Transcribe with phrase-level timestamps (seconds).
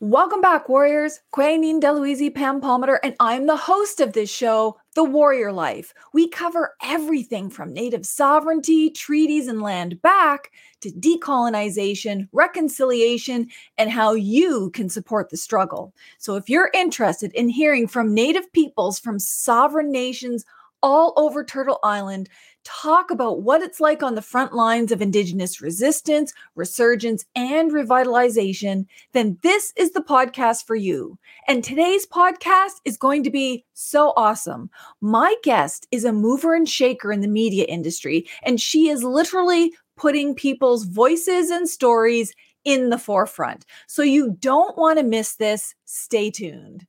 [0.00, 1.18] Welcome back, Warriors.
[1.34, 5.92] Quainin Deluisi Pam Palmater, and I'm the host of this show, The Warrior Life.
[6.12, 14.12] We cover everything from native sovereignty, treaties, and land back to decolonization, reconciliation, and how
[14.12, 15.92] you can support the struggle.
[16.18, 20.44] So, if you're interested in hearing from native peoples from sovereign nations
[20.82, 22.28] all over Turtle Island,
[22.64, 28.86] talk about what it's like on the front lines of Indigenous resistance, resurgence, and revitalization,
[29.12, 31.18] then this is the podcast for you.
[31.46, 34.70] And today's podcast is going to be so awesome.
[35.00, 39.72] My guest is a mover and shaker in the media industry, and she is literally
[39.96, 42.32] putting people's voices and stories
[42.64, 43.64] in the forefront.
[43.86, 45.74] So you don't want to miss this.
[45.86, 46.86] Stay tuned.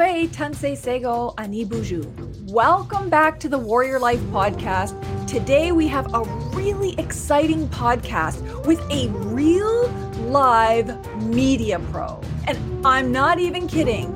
[0.00, 2.50] Kwe Sego Anibuju.
[2.50, 4.96] Welcome back to the Warrior Life podcast.
[5.26, 6.22] Today we have a
[6.54, 9.88] really exciting podcast with a real
[10.30, 10.88] live
[11.24, 12.18] media pro.
[12.46, 12.56] And
[12.86, 14.08] I'm not even kidding.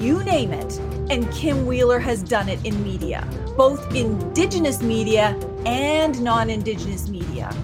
[0.00, 0.76] You name it.
[1.08, 3.24] And Kim Wheeler has done it in media,
[3.56, 7.54] both indigenous media and non indigenous media.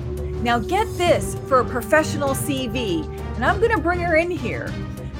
[0.45, 4.72] Now, get this for a professional CV, and I'm going to bring her in here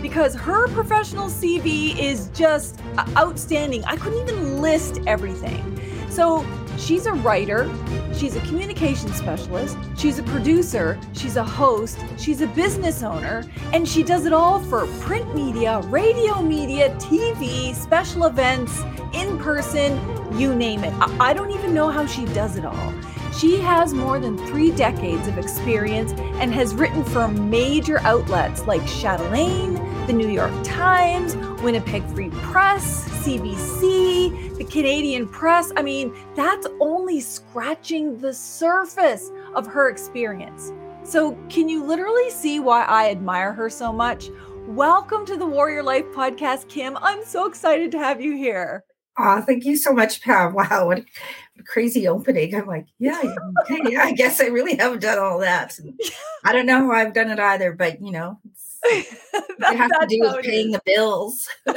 [0.05, 3.83] because her professional CV is just uh, outstanding.
[3.87, 5.81] I couldn't even list everything.
[6.11, 7.75] So she's a writer,
[8.15, 13.89] she's a communication specialist, she's a producer, she's a host, she's a business owner, and
[13.89, 18.83] she does it all for print media, radio media, TV, special events,
[19.15, 19.99] in person,
[20.39, 20.93] you name it.
[21.19, 22.95] I don't even know how she does it all.
[23.39, 28.87] She has more than three decades of experience and has written for major outlets like
[28.87, 35.73] Chatelaine, the New York Times, Winnipeg Free Press, CBC, the Canadian Press.
[35.79, 40.75] I mean, that's only scratching the surface of her experience.
[41.05, 44.29] So, can you literally see why I admire her so much?
[44.67, 46.99] Welcome to the Warrior Life podcast, Kim.
[46.99, 48.85] I'm so excited to have you here.
[49.19, 50.55] Oh, thank you so much, Pam.
[50.55, 52.55] Wow, what a crazy opening.
[52.55, 53.23] I'm like, yeah,
[53.63, 55.79] okay, yeah, I guess I really haven't done all that.
[55.79, 55.99] And
[56.45, 58.39] I don't know how I've done it either, but you know,
[59.63, 61.49] it has to do with paying the bills.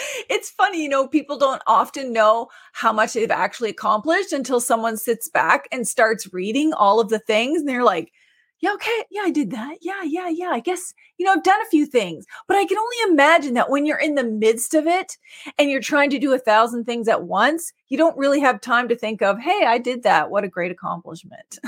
[0.28, 4.96] It's funny, you know, people don't often know how much they've actually accomplished until someone
[4.96, 8.12] sits back and starts reading all of the things and they're like,
[8.60, 9.78] yeah, okay, yeah, I did that.
[9.80, 10.50] Yeah, yeah, yeah.
[10.50, 13.70] I guess, you know, I've done a few things, but I can only imagine that
[13.70, 15.16] when you're in the midst of it
[15.58, 18.88] and you're trying to do a thousand things at once, you don't really have time
[18.88, 20.30] to think of, hey, I did that.
[20.30, 21.58] What a great accomplishment.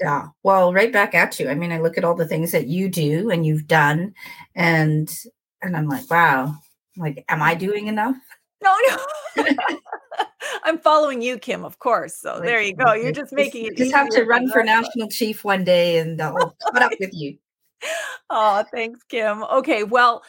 [0.00, 0.28] yeah.
[0.44, 1.48] Well, right back at you.
[1.48, 4.14] I mean, I look at all the things that you do and you've done,
[4.54, 5.12] and
[5.62, 6.54] and I'm like, wow,
[6.96, 8.16] like, am I doing enough?
[8.62, 9.44] No, no.
[10.64, 12.16] I'm following you, Kim, of course.
[12.16, 12.92] So there you go.
[12.92, 13.78] You're just making it.
[13.78, 17.10] You just have to run for national chief one day, and I'll put up with
[17.12, 17.38] you.
[18.30, 19.44] Oh, thanks, Kim.
[19.44, 20.22] Okay, well,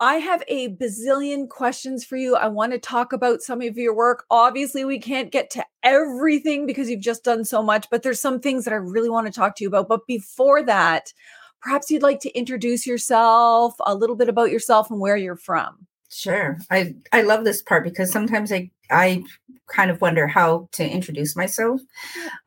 [0.00, 2.34] I have a bazillion questions for you.
[2.34, 4.24] I want to talk about some of your work.
[4.30, 8.40] Obviously, we can't get to everything because you've just done so much, but there's some
[8.40, 9.88] things that I really want to talk to you about.
[9.88, 11.12] But before that,
[11.60, 15.86] perhaps you'd like to introduce yourself, a little bit about yourself and where you're from.
[16.10, 16.58] Sure.
[16.70, 19.22] I I love this part because sometimes I I
[19.68, 21.80] kind of wonder how to introduce myself.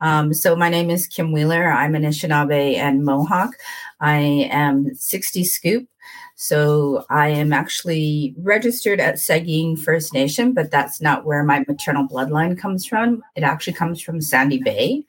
[0.00, 1.70] Um, so my name is Kim Wheeler.
[1.70, 3.54] I'm an Anishinaabe and Mohawk.
[4.00, 5.88] I am 60 Scoop.
[6.36, 12.06] So I am actually registered at Sagkeeng First Nation, but that's not where my maternal
[12.06, 13.22] bloodline comes from.
[13.36, 15.04] It actually comes from Sandy Bay.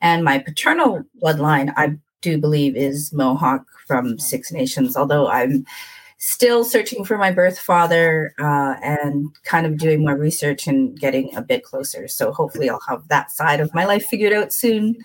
[0.00, 5.66] And my paternal bloodline, I do believe, is Mohawk from Six Nations, although I'm
[6.24, 11.34] still searching for my birth father uh, and kind of doing more research and getting
[11.34, 12.06] a bit closer.
[12.06, 14.96] So hopefully, I'll have that side of my life figured out soon.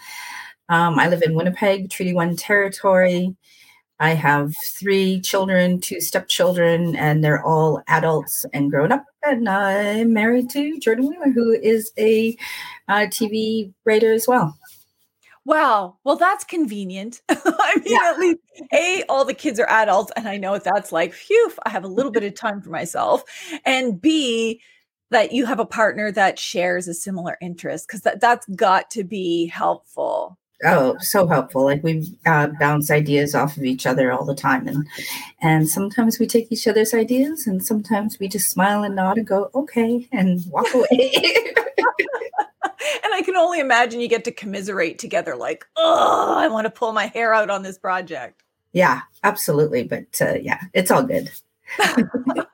[0.70, 3.36] Um, I live in Winnipeg, Treaty One territory.
[4.00, 9.04] I have three children, two stepchildren, and they're all adults and grown up.
[9.24, 12.38] And I'm married to Jordan Wheeler, who is a
[12.88, 14.56] uh, TV writer as well.
[15.48, 15.96] Wow.
[16.04, 17.22] Well, that's convenient.
[17.30, 18.12] I mean, yeah.
[18.12, 18.40] at least
[18.74, 20.12] A, all the kids are adults.
[20.18, 22.70] And I know what that's like, phew, I have a little bit of time for
[22.70, 23.24] myself.
[23.66, 24.60] And B,
[25.10, 29.06] that you have a partner that shares a similar interest because that, that's got to
[29.06, 30.38] be helpful.
[30.64, 31.64] Oh so helpful.
[31.64, 34.88] Like we uh, bounce ideas off of each other all the time and
[35.42, 39.28] and sometimes we take each other's ideas and sometimes we just smile and nod and
[39.28, 41.12] go okay and walk away.
[43.04, 46.72] And i can only imagine you get to commiserate together like oh i want to
[46.72, 48.44] pull my hair out on this project.
[48.72, 51.30] Yeah absolutely but uh, yeah it's all good.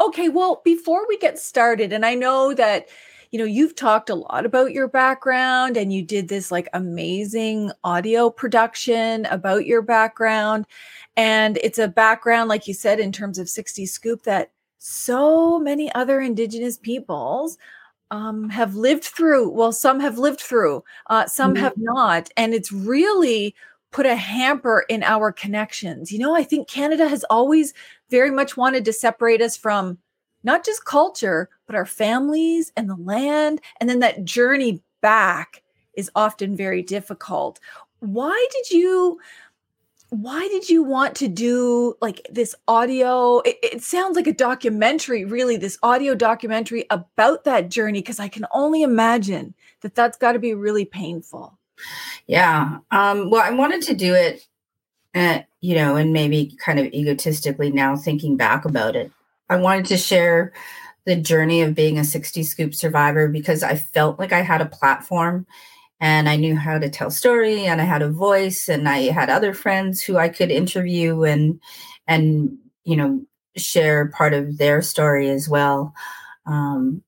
[0.00, 2.88] Okay well before we get started and i know that
[3.30, 7.70] you know, you've talked a lot about your background and you did this like amazing
[7.84, 10.66] audio production about your background.
[11.16, 15.92] And it's a background, like you said, in terms of 60 Scoop, that so many
[15.94, 17.56] other Indigenous peoples
[18.10, 19.50] um, have lived through.
[19.50, 21.62] Well, some have lived through, uh, some mm-hmm.
[21.62, 22.30] have not.
[22.36, 23.54] And it's really
[23.92, 26.10] put a hamper in our connections.
[26.10, 27.74] You know, I think Canada has always
[28.08, 29.98] very much wanted to separate us from
[30.42, 33.60] not just culture, but our families and the land.
[33.80, 35.62] And then that journey back
[35.94, 37.60] is often very difficult.
[38.00, 39.20] Why did you?
[40.12, 43.38] Why did you want to do like this audio?
[43.40, 48.26] It, it sounds like a documentary, really, this audio documentary about that journey, because I
[48.26, 51.56] can only imagine that that's got to be really painful.
[52.26, 52.78] Yeah.
[52.90, 54.44] Um, well, I wanted to do it,
[55.14, 59.12] uh, you know, and maybe kind of egotistically now thinking back about it.
[59.50, 60.52] I wanted to share
[61.04, 64.66] the journey of being a 60 scoop survivor because I felt like I had a
[64.66, 65.46] platform
[66.00, 69.28] and I knew how to tell story and I had a voice and I had
[69.28, 71.60] other friends who I could interview and
[72.06, 73.22] and you know
[73.56, 75.92] share part of their story as well.
[76.46, 77.02] Um,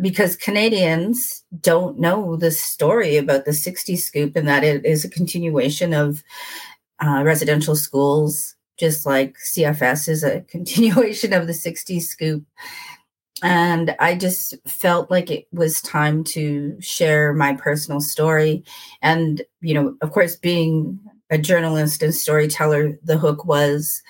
[0.00, 5.10] because Canadians don't know the story about the 60 scoop and that it is a
[5.10, 6.22] continuation of
[7.04, 12.44] uh, residential schools, just like CFS is a continuation of the 60s scoop.
[13.42, 18.64] And I just felt like it was time to share my personal story.
[19.02, 24.02] And, you know, of course, being a journalist and storyteller, the hook was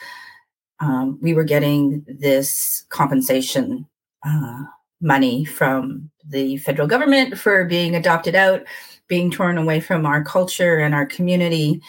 [0.78, 3.86] um, we were getting this compensation
[4.24, 4.62] uh,
[5.00, 8.62] money from the federal government for being adopted out,
[9.08, 11.80] being torn away from our culture and our community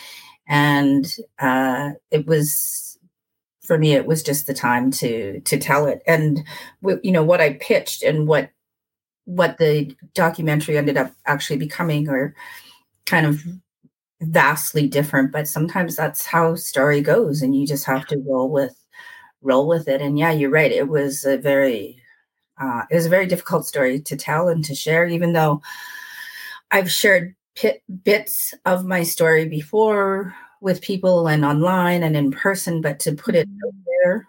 [0.47, 2.97] and uh, it was
[3.61, 6.01] for me it was just the time to to tell it.
[6.07, 6.43] And
[7.03, 8.49] you know what i pitched and what
[9.25, 12.33] what the documentary ended up actually becoming or
[13.05, 13.43] kind of
[14.21, 18.75] vastly different but sometimes that's how story goes and you just have to roll with
[19.41, 20.01] roll with it.
[20.01, 20.71] And yeah you're right.
[20.71, 22.01] It was a very
[22.61, 25.61] uh, it was a very difficult story to tell and to share even though
[26.71, 32.81] i've shared pit, bits of my story before with people and online and in person,
[32.81, 33.83] but to put it out mm-hmm.
[34.03, 34.27] there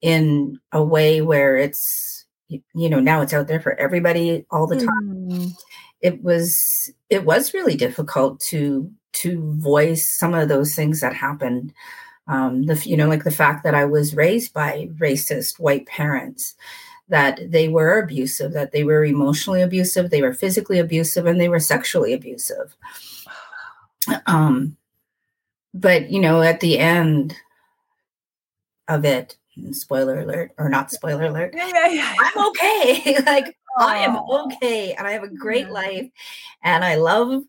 [0.00, 4.76] in a way where it's you know now it's out there for everybody all the
[4.76, 5.52] time mm.
[6.00, 11.72] it was it was really difficult to to voice some of those things that happened
[12.28, 16.54] um the you know like the fact that i was raised by racist white parents
[17.08, 21.48] that they were abusive, that they were emotionally abusive, they were physically abusive, and they
[21.48, 22.76] were sexually abusive.
[24.26, 24.76] Um,
[25.74, 27.34] but you know, at the end
[28.86, 29.36] of it,
[29.72, 33.18] spoiler alert or not spoiler alert, I'm okay.
[33.26, 36.08] like I am okay, and I have a great life,
[36.62, 37.42] and I love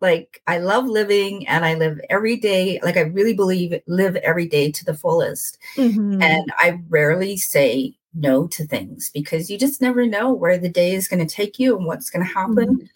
[0.00, 4.46] like I love living and I live every day like I really believe live every
[4.46, 5.58] day to the fullest.
[5.76, 6.22] Mm-hmm.
[6.22, 10.94] And I rarely say no to things because you just never know where the day
[10.94, 12.76] is going to take you and what's going to happen.
[12.76, 12.86] Mm-hmm.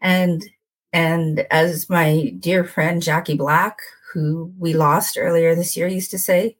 [0.00, 0.44] And
[0.92, 3.78] and as my dear friend Jackie Black,
[4.12, 6.56] who we lost earlier this year, used to say,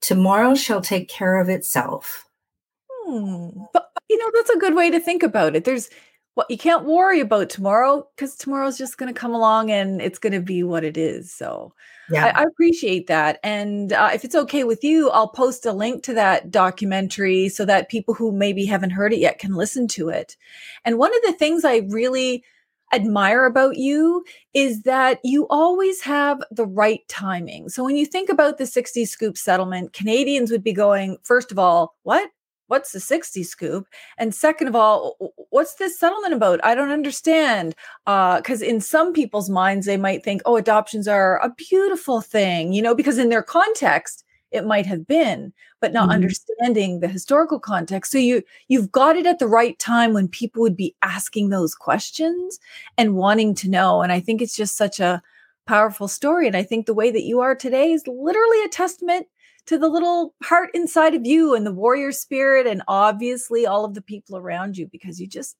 [0.00, 2.26] tomorrow shall take care of itself.
[2.90, 3.50] Hmm.
[3.72, 5.64] But you know, that's a good way to think about it.
[5.64, 5.88] There's
[6.34, 10.18] what you can't worry about tomorrow because tomorrow's just going to come along and it's
[10.18, 11.32] going to be what it is.
[11.32, 11.74] So
[12.10, 13.38] yeah, I, I appreciate that.
[13.42, 17.64] And uh, if it's okay with you, I'll post a link to that documentary so
[17.64, 20.36] that people who maybe haven't heard it yet can listen to it.
[20.84, 22.44] And one of the things I really
[22.92, 27.68] admire about you is that you always have the right timing.
[27.68, 31.58] So when you think about the 60 scoop settlement, Canadians would be going, first of
[31.58, 32.30] all, what?
[32.70, 33.86] What's the 60 scoop?
[34.16, 35.16] And second of all
[35.50, 36.64] what's this settlement about?
[36.64, 37.74] I don't understand
[38.04, 42.72] because uh, in some people's minds they might think oh adoptions are a beautiful thing
[42.72, 46.12] you know because in their context it might have been but not mm-hmm.
[46.12, 48.12] understanding the historical context.
[48.12, 51.74] So you you've got it at the right time when people would be asking those
[51.74, 52.58] questions
[52.98, 55.22] and wanting to know and i think it's just such a
[55.66, 59.26] powerful story and i think the way that you are today is literally a testament
[59.70, 63.94] to the little heart inside of you and the warrior spirit and obviously all of
[63.94, 65.56] the people around you because you just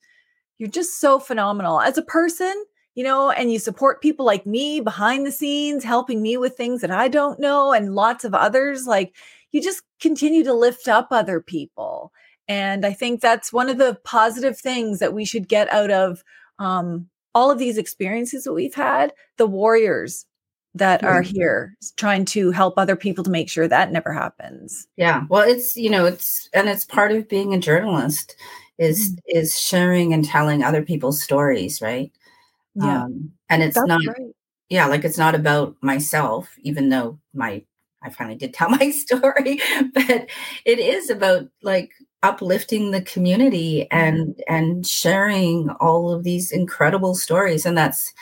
[0.59, 2.65] you're just so phenomenal as a person
[2.95, 6.81] you know, and you support people like me behind the scenes, helping me with things
[6.81, 9.17] that I don't know, and lots of others, like
[9.53, 12.13] you just continue to lift up other people.
[12.49, 16.25] And I think that's one of the positive things that we should get out of
[16.59, 19.13] um, all of these experiences that we've had.
[19.39, 20.27] The warriors
[20.75, 24.87] that are here trying to help other people to make sure that never happens.
[24.97, 25.25] Yeah.
[25.29, 28.37] Well, it's, you know, it's, and it's part of being a journalist
[28.79, 29.39] is, mm-hmm.
[29.39, 31.83] is sharing and telling other people's stories.
[31.83, 32.13] Right.
[32.77, 33.05] Yeah.
[33.05, 34.29] Um, and it's That's not, right.
[34.69, 37.65] yeah, like it's not about myself, even though my,
[38.03, 39.61] I finally did tell my story,
[39.93, 40.29] but
[40.65, 41.91] it is about like
[42.23, 43.99] uplifting the community mm-hmm.
[43.99, 47.67] and, and sharing all of these incredible stories.
[47.67, 48.15] And that's,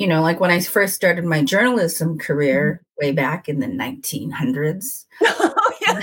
[0.00, 3.06] you know, like when I first started my journalism career mm-hmm.
[3.06, 5.04] way back in the 1900s.
[5.22, 6.00] oh, yeah.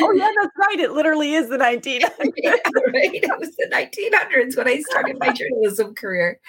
[0.00, 0.80] oh, yeah, that's right.
[0.80, 2.10] It literally is the 1900s.
[2.38, 2.56] yeah,
[2.92, 3.14] right.
[3.14, 6.40] It was the 1900s when I started my journalism career.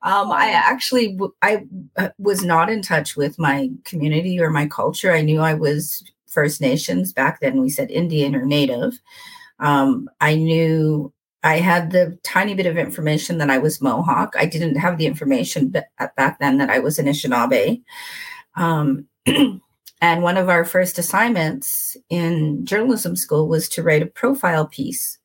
[0.00, 1.66] Um, I actually I
[1.98, 5.12] uh, was not in touch with my community or my culture.
[5.12, 7.60] I knew I was First Nations back then.
[7.60, 8.98] We said Indian or Native.
[9.58, 14.34] Um, I knew I had the tiny bit of information that I was Mohawk.
[14.36, 17.82] I didn't have the information back then that I was Anishinaabe.
[18.56, 24.66] Um, and one of our first assignments in journalism school was to write a profile
[24.66, 25.18] piece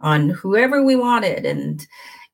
[0.00, 1.46] on whoever we wanted.
[1.46, 1.86] And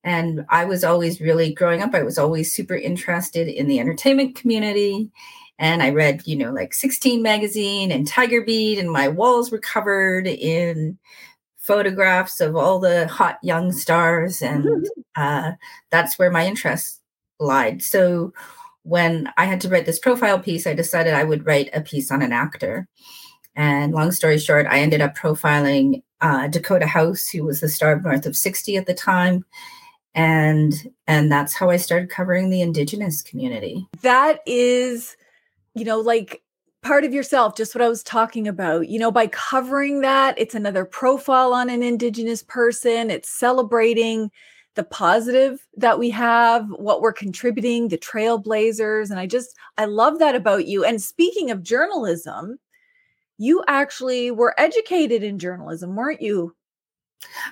[0.04, 4.36] and I was always really growing up, I was always super interested in the entertainment
[4.36, 5.10] community.
[5.58, 9.58] And I read, you know, like 16 magazine and Tiger Beat, and my walls were
[9.58, 10.96] covered in
[11.68, 15.00] photographs of all the hot young stars, and mm-hmm.
[15.16, 15.52] uh,
[15.90, 17.02] that's where my interest
[17.38, 17.82] lied.
[17.82, 18.32] So
[18.84, 22.10] when I had to write this profile piece, I decided I would write a piece
[22.10, 22.88] on an actor.
[23.54, 27.92] And long story short, I ended up profiling uh, Dakota House, who was the star
[27.92, 29.44] of North of 60 at the time.
[30.14, 30.72] And
[31.06, 33.86] and that's how I started covering the indigenous community.
[34.00, 35.16] That is,
[35.74, 36.42] you know, like
[36.82, 38.88] part of yourself, just what I was talking about.
[38.88, 44.30] You know, by covering that, it's another profile on an Indigenous person, it's celebrating
[44.74, 49.10] the positive that we have, what we're contributing, the trailblazers.
[49.10, 50.84] And I just, I love that about you.
[50.84, 52.58] And speaking of journalism,
[53.38, 56.54] you actually were educated in journalism, weren't you?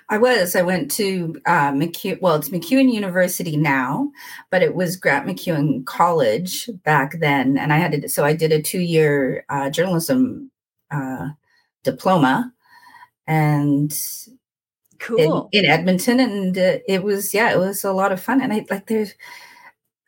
[0.09, 0.55] I was.
[0.55, 2.21] I went to uh, MacEwan.
[2.21, 4.11] Well, it's MacEwan University now,
[4.51, 8.09] but it was Grant MacEwan College back then, and I had to.
[8.09, 10.51] So I did a two-year uh, journalism
[10.91, 11.31] uh,
[11.83, 12.53] diploma,
[13.27, 13.97] and
[14.99, 18.41] cool in, in Edmonton, and uh, it was yeah, it was a lot of fun.
[18.41, 19.15] And I like there's,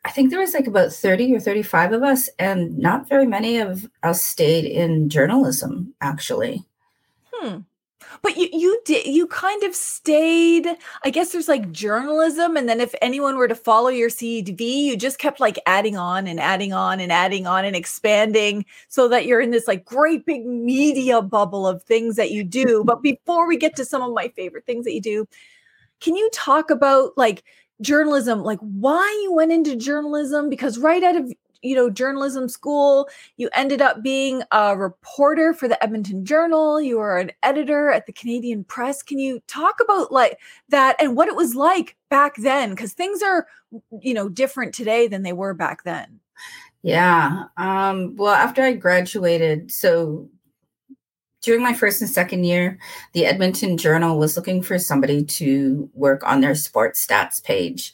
[0.05, 3.57] I think there was like about thirty or thirty-five of us, and not very many
[3.57, 6.65] of us stayed in journalism actually.
[7.33, 7.59] Hmm
[8.21, 10.67] but you you did you kind of stayed
[11.03, 14.97] i guess there's like journalism and then if anyone were to follow your cv you
[14.97, 19.25] just kept like adding on and adding on and adding on and expanding so that
[19.25, 22.83] you're in this like great big media bubble of things that you do.
[22.83, 25.27] But before we get to some of my favorite things that you do
[26.01, 27.43] can you talk about like
[27.81, 28.41] journalism?
[28.41, 30.49] Like why you went into journalism?
[30.49, 35.67] Because right out of you know journalism school you ended up being a reporter for
[35.67, 39.01] the edmonton journal you were an editor at the canadian press.
[39.01, 40.39] Can you talk about like
[40.69, 42.71] that and what it was like back then?
[42.71, 43.47] Because things are
[44.01, 46.19] you know different today than they were back then.
[46.81, 50.29] Yeah um well after i graduated so
[51.41, 52.77] during my first and second year,
[53.13, 57.93] the Edmonton Journal was looking for somebody to work on their sports stats page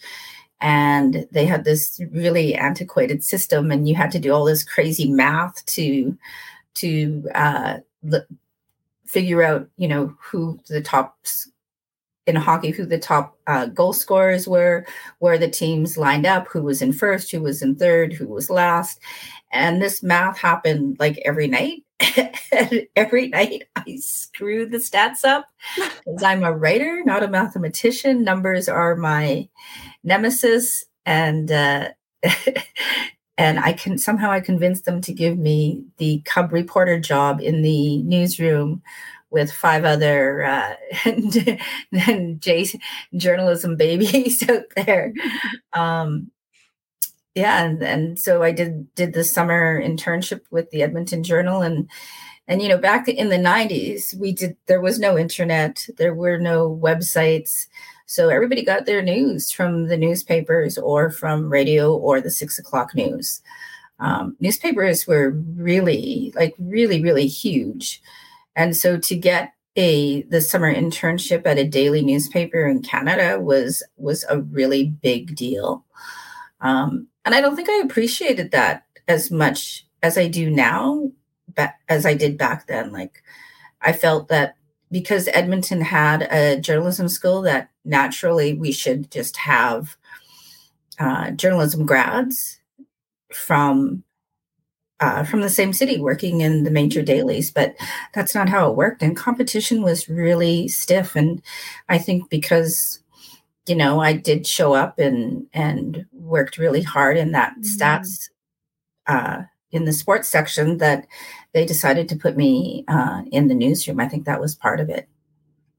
[0.62, 5.10] and they had this really antiquated system and you had to do all this crazy
[5.10, 6.18] math to
[6.76, 7.78] to uh,
[8.12, 8.26] l-
[9.06, 11.50] figure out you know who the tops
[12.28, 14.86] in hockey who the top uh, goal scorers were
[15.20, 18.50] where the teams lined up who was in first who was in third who was
[18.50, 19.00] last.
[19.52, 21.85] And this math happened like every night
[22.96, 28.24] every night I screw the stats up because I'm a writer, not a mathematician.
[28.24, 29.48] Numbers are my
[30.04, 31.90] nemesis, and uh,
[33.38, 37.62] and I can somehow I convinced them to give me the cub reporter job in
[37.62, 38.82] the newsroom
[39.32, 40.76] with five other uh,
[41.06, 41.60] and,
[42.08, 42.68] and J
[43.16, 45.14] journalism babies out there.
[45.74, 46.32] Um,
[47.36, 51.90] yeah, and, and so I did did the summer internship with the Edmonton Journal and
[52.48, 56.38] and you know back in the 90s we did there was no internet there were
[56.38, 57.66] no websites
[58.06, 62.94] so everybody got their news from the newspapers or from radio or the six o'clock
[62.94, 63.42] news.
[64.00, 68.02] Um, newspapers were really, like, really, really huge.
[68.56, 73.84] And so to get a the summer internship at a daily newspaper in Canada was
[73.98, 75.84] was a really big deal.
[76.62, 81.12] Um, and I don't think I appreciated that as much as I do now,
[81.54, 82.92] but as I did back then.
[82.92, 83.24] Like
[83.82, 84.56] I felt that
[84.92, 89.98] because Edmonton had a journalism school that naturally we should just have
[91.00, 92.60] uh, journalism grads
[93.34, 94.04] from
[95.02, 97.76] uh, from the same city working in the major dailies, but
[98.14, 99.02] that's not how it worked.
[99.02, 101.18] And competition was really stiff.
[101.18, 101.42] And
[101.90, 103.00] I think because
[103.68, 107.62] you know I did show up and and worked really hard in that mm-hmm.
[107.62, 108.30] stats
[109.08, 111.06] uh, in the sports section that
[111.54, 114.00] they decided to put me uh, in the newsroom.
[114.00, 115.08] I think that was part of it.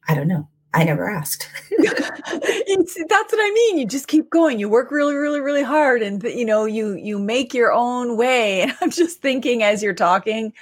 [0.09, 0.49] I don't know.
[0.75, 1.49] I never asked.
[1.79, 3.79] that's what I mean.
[3.79, 4.59] You just keep going.
[4.59, 8.63] You work really, really, really hard, and you know you you make your own way.
[8.67, 10.53] And I'm just thinking as you're talking,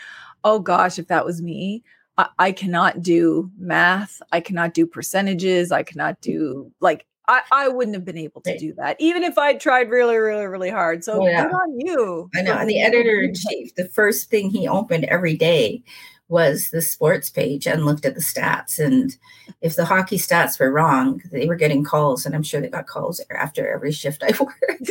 [0.45, 1.83] oh gosh, if that was me,
[2.17, 4.23] I, I cannot do math.
[4.31, 5.73] I cannot do percentages.
[5.73, 9.39] I cannot do like I, I wouldn't have been able to do that, even if
[9.39, 11.05] I tried really, really, really hard.
[11.05, 11.45] So oh, yeah.
[11.45, 12.31] good on you.
[12.35, 12.57] I know.
[12.57, 15.83] And the editor in chief, the first thing he opened every day
[16.29, 18.79] was the sports page and looked at the stats.
[18.79, 19.17] And
[19.61, 22.27] if the hockey stats were wrong, they were getting calls.
[22.27, 24.91] And I'm sure they got calls after every shift I worked.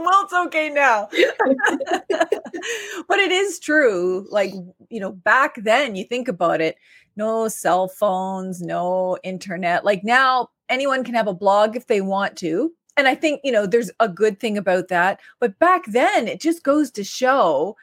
[0.00, 1.08] well, it's okay now.
[3.08, 4.26] but it is true.
[4.30, 4.52] Like,
[4.88, 6.76] you know, back then, you think about it,
[7.16, 9.84] no cell phones, no internet.
[9.84, 12.72] Like now, anyone can have a blog if they want to.
[12.96, 15.20] And I think, you know, there's a good thing about that.
[15.38, 17.76] But back then, it just goes to show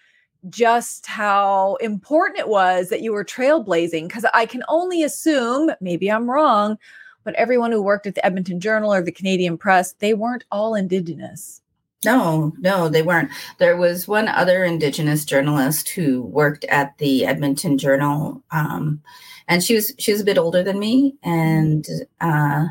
[0.49, 6.11] just how important it was that you were trailblazing because I can only assume, maybe
[6.11, 6.77] I'm wrong,
[7.23, 10.75] but everyone who worked at the Edmonton Journal or the Canadian Press, they weren't all
[10.75, 11.61] Indigenous.
[12.05, 13.31] No, no, they weren't.
[13.57, 19.01] There was one other Indigenous journalist who worked at the Edmonton Journal, um,
[19.47, 21.87] and she was she was a bit older than me, and
[22.21, 22.65] uh,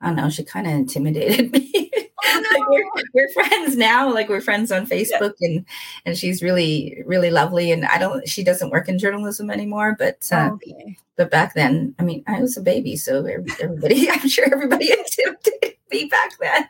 [0.00, 1.90] I don't know, she kind of intimidated me
[2.52, 5.48] like we're, we're friends now like we're friends on facebook yeah.
[5.48, 5.66] and
[6.04, 10.28] and she's really really lovely and i don't she doesn't work in journalism anymore but
[10.32, 10.96] uh, okay.
[11.16, 15.76] but back then i mean i was a baby so everybody i'm sure everybody intimidated
[15.90, 16.68] me back then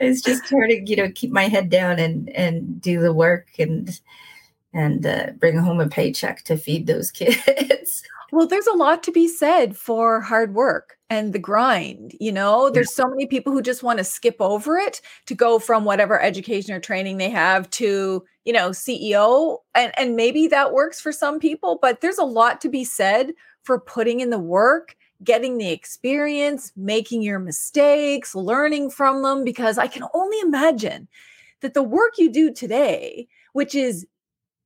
[0.00, 3.48] it's just trying to you know keep my head down and and do the work
[3.58, 4.00] and
[4.72, 9.12] and uh, bring home a paycheck to feed those kids well, there's a lot to
[9.12, 12.14] be said for hard work and the grind.
[12.20, 15.58] You know, there's so many people who just want to skip over it to go
[15.58, 19.58] from whatever education or training they have to, you know, CEO.
[19.74, 23.32] And, and maybe that works for some people, but there's a lot to be said
[23.62, 29.78] for putting in the work, getting the experience, making your mistakes, learning from them, because
[29.78, 31.08] I can only imagine
[31.60, 34.06] that the work you do today, which is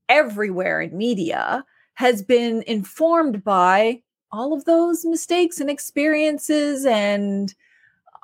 [0.09, 1.65] everywhere in media,
[1.95, 7.55] has been informed by all of those mistakes and experiences and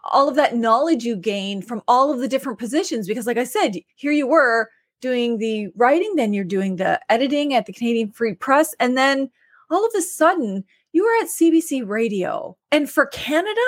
[0.04, 3.44] all of that knowledge you gained from all of the different positions because like i
[3.44, 4.68] said here you were
[5.00, 9.30] doing the writing then you're doing the editing at the canadian free press and then
[9.70, 13.60] all of a sudden you were at cbc radio and for canada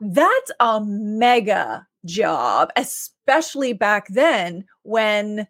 [0.00, 5.46] that's a mega job especially back then when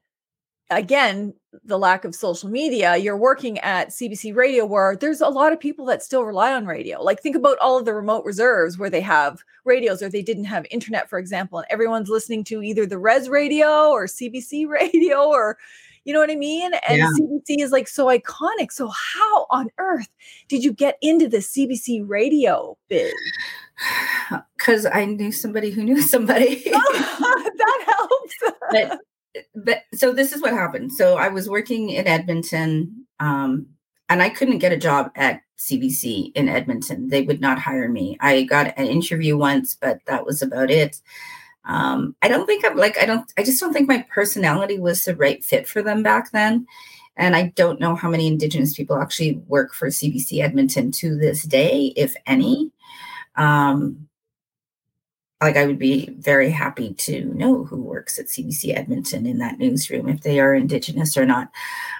[0.70, 1.32] again
[1.64, 5.60] the lack of social media you're working at cbc radio where there's a lot of
[5.60, 7.02] people that still rely on radio.
[7.02, 10.44] Like think about all of the remote reserves where they have radios or they didn't
[10.44, 15.24] have internet for example and everyone's listening to either the res radio or cbc radio
[15.28, 15.58] or
[16.04, 17.08] you know what i mean and yeah.
[17.18, 20.08] cbc is like so iconic so how on earth
[20.48, 23.12] did you get into the cbc radio biz
[24.56, 29.00] because i knew somebody who knew somebody that helps but
[29.54, 30.92] but so this is what happened.
[30.92, 33.66] So I was working in Edmonton, um,
[34.08, 37.08] and I couldn't get a job at CBC in Edmonton.
[37.08, 38.16] They would not hire me.
[38.20, 41.00] I got an interview once, but that was about it.
[41.64, 43.30] Um, I don't think I'm like I don't.
[43.38, 46.66] I just don't think my personality was the right fit for them back then.
[47.16, 51.42] And I don't know how many Indigenous people actually work for CBC Edmonton to this
[51.42, 52.72] day, if any.
[53.36, 54.08] Um,
[55.42, 59.58] like I would be very happy to know who works at CBC Edmonton in that
[59.58, 61.50] newsroom if they are Indigenous or not.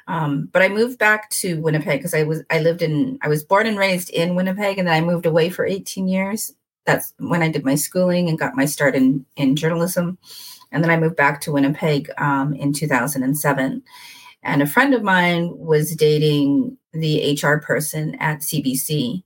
[0.07, 3.45] Um, but I moved back to Winnipeg because I was I lived in I was
[3.45, 6.53] born and raised in Winnipeg and then I moved away for 18 years.
[6.85, 10.19] That's when I did my schooling and got my start in in journalism,
[10.71, 13.83] and then I moved back to Winnipeg um, in 2007.
[14.45, 19.23] And a friend of mine was dating the HR person at CBC,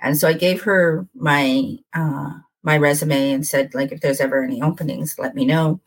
[0.00, 1.76] and so I gave her my.
[1.92, 2.30] Uh,
[2.62, 5.80] my resume and said like if there's ever any openings let me know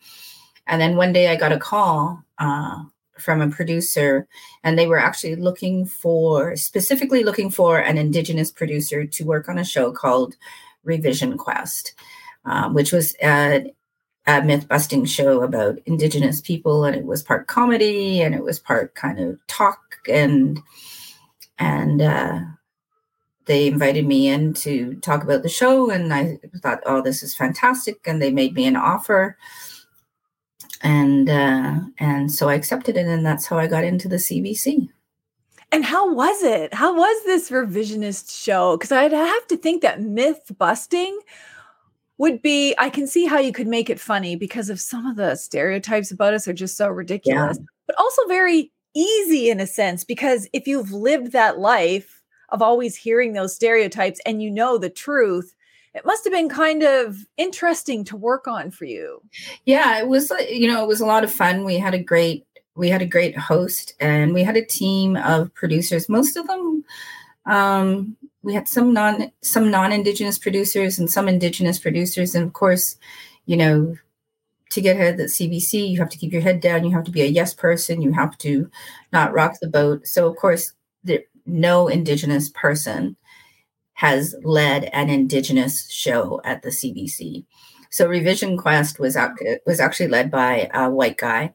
[0.66, 2.82] and then one day i got a call uh,
[3.18, 4.26] from a producer,
[4.62, 9.58] and they were actually looking for specifically looking for an Indigenous producer to work on
[9.58, 10.34] a show called
[10.84, 11.94] Revision Quest,
[12.44, 13.72] um, which was a,
[14.26, 18.58] a myth busting show about Indigenous people, and it was part comedy and it was
[18.58, 20.60] part kind of talk and
[21.58, 22.40] and uh,
[23.46, 27.34] they invited me in to talk about the show and i thought oh this is
[27.34, 29.36] fantastic and they made me an offer.
[30.82, 34.88] And uh, and so i accepted it and that's how i got into the cbc
[35.74, 36.72] and how was it?
[36.72, 38.76] How was this revisionist show?
[38.76, 41.18] Because i'd have to think that myth busting
[42.16, 45.16] would be i can see how you could make it funny because of some of
[45.16, 47.64] the stereotypes about us are just so ridiculous yeah.
[47.88, 52.94] but also very easy in a sense because if you've lived that life of always
[52.94, 55.56] hearing those stereotypes and you know the truth
[55.92, 59.20] it must have been kind of interesting to work on for you.
[59.64, 61.64] Yeah it was you know it was a lot of fun.
[61.64, 65.54] We had a great we had a great host and we had a team of
[65.54, 66.08] producers.
[66.08, 66.84] Most of them
[67.46, 72.34] um, we had some non some non-indigenous producers and some indigenous producers.
[72.34, 72.96] And of course
[73.46, 73.96] you know
[74.70, 76.84] to get ahead at cbc you have to keep your head down.
[76.84, 78.02] You have to be a yes person.
[78.02, 78.70] You have to
[79.12, 80.06] not rock the boat.
[80.06, 80.72] So of course
[81.46, 83.16] no indigenous person
[83.94, 87.44] has led an indigenous show at the cbc
[87.94, 89.16] so revision quest was
[89.66, 91.54] was actually led by a white guy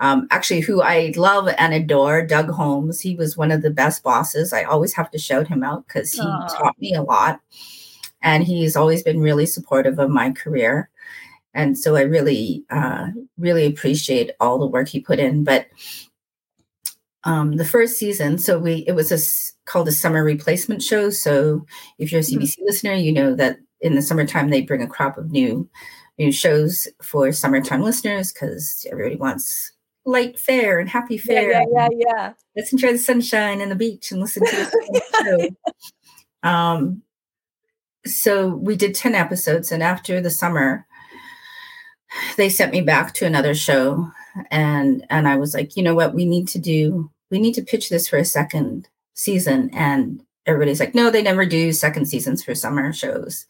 [0.00, 3.00] um, actually who i love and adore doug holmes.
[3.00, 4.52] He was one of the best bosses.
[4.52, 6.48] I always have to shout him out because he Aww.
[6.48, 7.40] taught me a lot
[8.22, 10.90] and he's always been really supportive of my career.
[11.54, 15.44] And so i really uh, really appreciate all the work he put in.
[15.44, 15.66] But
[17.24, 19.18] um, the first season so we it was a
[19.64, 21.10] called a summer replacement show.
[21.10, 21.66] So
[21.98, 22.64] if you're a cbc mm-hmm.
[22.64, 25.68] listener you know that in the summertime they bring a crop of new
[26.18, 29.72] new shows for summertime listeners because everybody wants
[30.04, 32.32] light fare and happy fare yeah yeah yeah, yeah.
[32.56, 35.52] let's enjoy the sunshine and the beach and listen to the
[36.42, 37.02] show um
[38.06, 40.86] so we did 10 episodes and after the summer
[42.36, 44.10] they sent me back to another show
[44.50, 47.62] and and I was like, you know what, we need to do we need to
[47.62, 52.42] pitch this for a second season and everybody's like, no, they never do second seasons
[52.42, 53.46] for summer shows.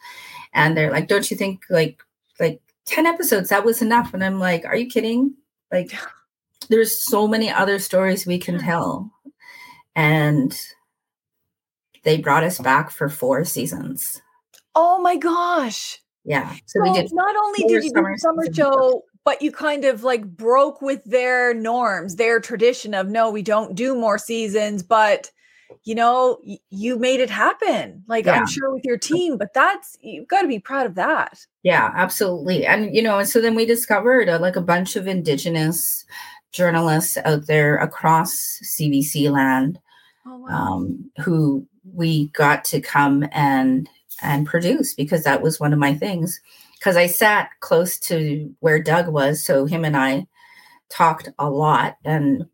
[0.52, 2.02] And they're like, don't you think like
[2.40, 5.34] like 10 episodes that was enough and I'm like, are you kidding?
[5.72, 5.92] Like
[6.68, 9.10] there's so many other stories we can tell.
[9.94, 10.58] And
[12.04, 14.20] they brought us back for four seasons.
[14.74, 16.00] Oh my gosh.
[16.24, 16.52] Yeah.
[16.66, 19.84] So, so we did not only did you do the summer show, but you kind
[19.84, 24.82] of like broke with their norms, their tradition of no, we don't do more seasons,
[24.82, 25.30] but
[25.84, 28.04] you know, y- you made it happen.
[28.06, 28.34] Like yeah.
[28.34, 31.46] I'm sure with your team, but that's you've got to be proud of that.
[31.62, 32.66] Yeah, absolutely.
[32.66, 36.04] And you know, and so then we discovered uh, like a bunch of indigenous
[36.52, 39.78] journalists out there across CBC land
[40.26, 40.48] oh, wow.
[40.48, 43.88] um, who we got to come and
[44.20, 46.40] and produce because that was one of my things.
[46.78, 50.26] Because I sat close to where Doug was, so him and I
[50.90, 52.46] talked a lot, and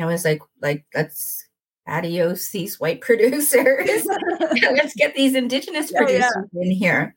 [0.00, 1.47] I was like, like let's
[1.88, 4.06] adios these white producers,
[4.72, 6.62] let's get these indigenous yeah, producers yeah.
[6.62, 7.16] in here.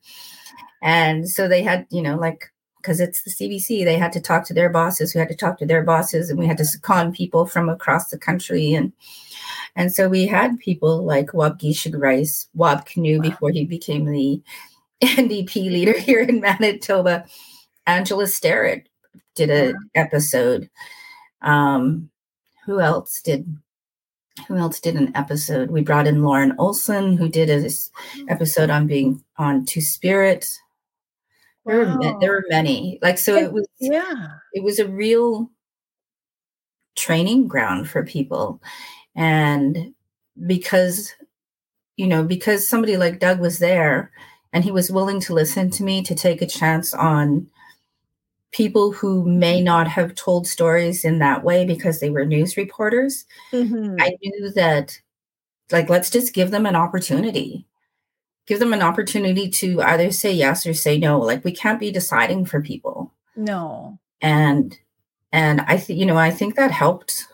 [0.82, 4.44] And so they had, you know, like because it's the CBC, they had to talk
[4.46, 7.12] to their bosses, who had to talk to their bosses, and we had to con
[7.12, 8.92] people from across the country and
[9.74, 13.30] and so we had people like Waubgeshig Rice, Wab Kinew wow.
[13.30, 14.42] before he became the
[15.02, 17.24] NDP leader here in Manitoba.
[17.86, 18.84] Angela Sterritt
[19.34, 20.68] did an episode.
[21.40, 22.10] Um,
[22.64, 23.58] who else did
[24.48, 25.70] who else did an episode?
[25.70, 27.68] We brought in Lauren Olson, who did an
[28.28, 30.46] episode on being on Two Spirit.
[31.64, 32.98] There, were, there were many.
[33.02, 34.28] Like so, it was yeah.
[34.52, 35.50] It was a real
[36.96, 38.60] training ground for people,
[39.14, 39.94] and
[40.46, 41.12] because,
[41.96, 44.10] you know, because somebody like Doug was there
[44.52, 47.48] and he was willing to listen to me to take a chance on
[48.52, 53.24] people who may not have told stories in that way because they were news reporters.
[53.50, 53.96] Mm-hmm.
[53.98, 55.00] I knew that,
[55.70, 57.66] like, let's just give them an opportunity.
[58.46, 61.18] Give them an opportunity to either say yes or say no.
[61.18, 63.12] Like, we can't be deciding for people.
[63.34, 63.98] No.
[64.20, 64.78] And,
[65.32, 67.26] and I think, you know, I think that helped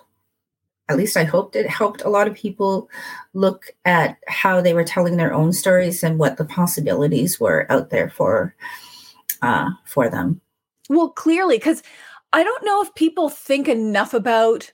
[0.88, 2.88] at least I hoped it helped a lot of people
[3.34, 7.90] look at how they were telling their own stories and what the possibilities were out
[7.90, 8.54] there for
[9.42, 10.40] uh, for them.
[10.88, 11.82] Well, clearly, because
[12.32, 14.72] I don't know if people think enough about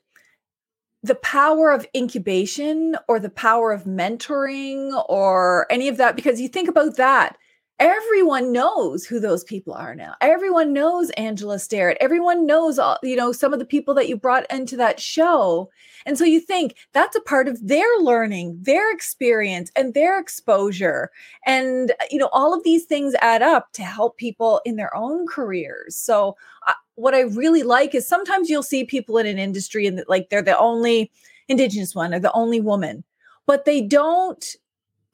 [1.03, 6.49] the power of incubation or the power of mentoring or any of that because you
[6.49, 7.37] think about that
[7.79, 10.15] everyone knows who those people are now.
[10.21, 11.97] Everyone knows Angela Sterritt.
[12.01, 15.71] Everyone knows all, you know, some of the people that you brought into that show.
[16.07, 21.11] And so you think that's a part of their learning, their experience, and their exposure.
[21.47, 25.27] And, you know, all of these things add up to help people in their own
[25.27, 25.97] careers.
[25.97, 30.05] So, uh, what I really like is sometimes you'll see people in an industry and
[30.07, 31.11] like they're the only
[31.49, 33.03] Indigenous one or the only woman,
[33.47, 34.57] but they don't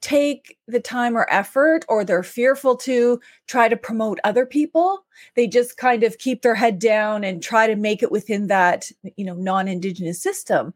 [0.01, 5.05] take the time or effort or they're fearful to try to promote other people.
[5.35, 8.91] They just kind of keep their head down and try to make it within that
[9.15, 10.73] you know non-indigenous system.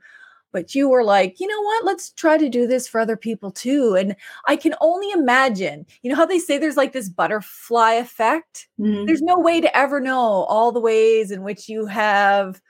[0.52, 1.86] But you were like you know what?
[1.86, 3.96] Let's try to do this for other people too.
[3.96, 4.16] And
[4.48, 8.68] i can only imagine you know how they say there's like this butterfly effect?
[8.80, 9.06] Mm-hmm.
[9.06, 12.62] there's no way to ever know all the ways in which you have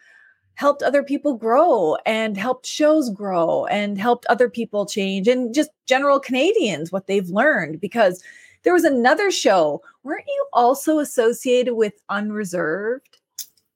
[0.55, 5.69] helped other people grow and helped shows grow and helped other people change and just
[5.85, 8.23] general Canadians what they've learned because
[8.63, 9.81] there was another show.
[10.03, 13.19] Weren't you also associated with Unreserved?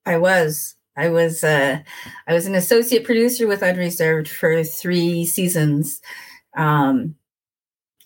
[0.06, 0.76] I was.
[0.96, 1.80] I was uh
[2.28, 6.02] I was an associate producer with Unreserved for 3 seasons.
[6.58, 7.16] Um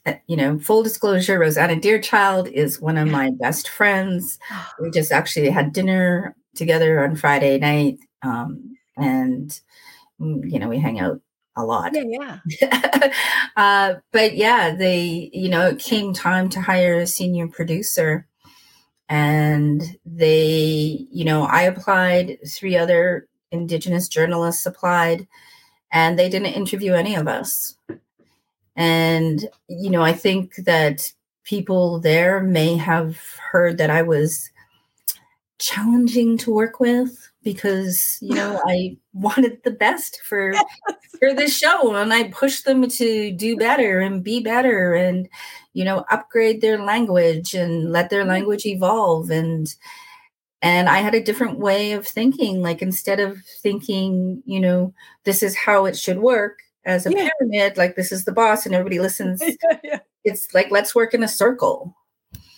[0.06, 4.38] uh, you know, full disclosure, Rosanna Deerchild is one of my best friends.
[4.82, 9.60] We just actually had dinner together on Friday night um, and
[10.20, 11.22] mm, you know we hang out
[11.56, 11.92] a lot.
[11.94, 13.14] Yeah, yeah.
[13.56, 18.28] uh, but yeah, they you know it came time to hire a senior producer,
[19.10, 25.28] and they you know I applied, three other Indigenous journalists applied,
[25.92, 27.78] and they didn't interview any of us.
[28.76, 31.12] And you know I think that
[31.44, 33.20] people there may have
[33.52, 34.50] heard that I was
[35.60, 40.54] challenging to work with because you know I wanted the best for
[41.20, 45.28] for this show and I pushed them to do better and be better and
[45.74, 48.30] you know upgrade their language and let their mm-hmm.
[48.30, 49.68] language evolve and
[50.62, 54.94] and I had a different way of thinking like instead of thinking you know
[55.26, 57.30] this is how it should work as a yeah.
[57.40, 60.00] pyramid like this is the boss and everybody listens yeah, yeah.
[60.24, 61.96] it's like let's work in a circle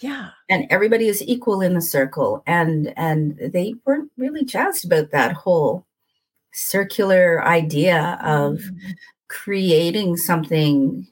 [0.02, 0.30] yeah.
[0.50, 2.44] And everybody is equal in the circle.
[2.46, 5.86] And and they weren't really jazzed about that whole
[6.54, 8.92] circular idea of mm-hmm.
[9.28, 11.08] creating something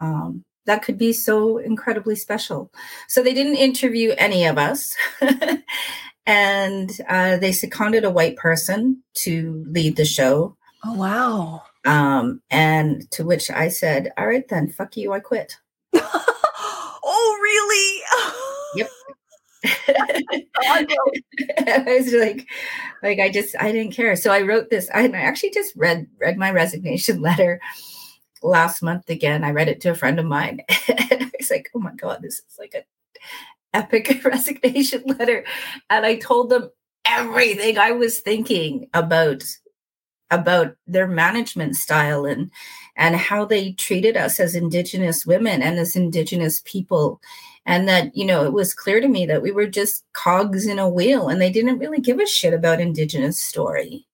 [0.00, 2.70] um, that could be so incredibly special.
[3.08, 4.94] So they didn't interview any of us.
[6.24, 10.56] And uh, they seconded a white person to lead the show.
[10.84, 11.62] Oh wow.
[11.84, 15.56] Um, and to which i said all right then fuck you i quit
[17.02, 18.02] oh really
[18.76, 18.90] Yep.
[21.64, 22.46] I was like,
[23.02, 24.16] like I just I didn't care.
[24.16, 24.88] So I wrote this.
[24.92, 27.60] I, I actually just read read my resignation letter
[28.42, 29.44] last month again.
[29.44, 30.60] I read it to a friend of mine.
[30.88, 32.84] and I was like, oh my god, this is like a
[33.74, 35.44] epic resignation letter.
[35.90, 36.70] And I told them
[37.06, 39.44] everything I was thinking about
[40.30, 42.50] about their management style and
[42.96, 47.20] and how they treated us as indigenous women and as indigenous people.
[47.64, 50.78] And that you know it was clear to me that we were just cogs in
[50.78, 54.06] a wheel and they didn't really give a shit about indigenous story.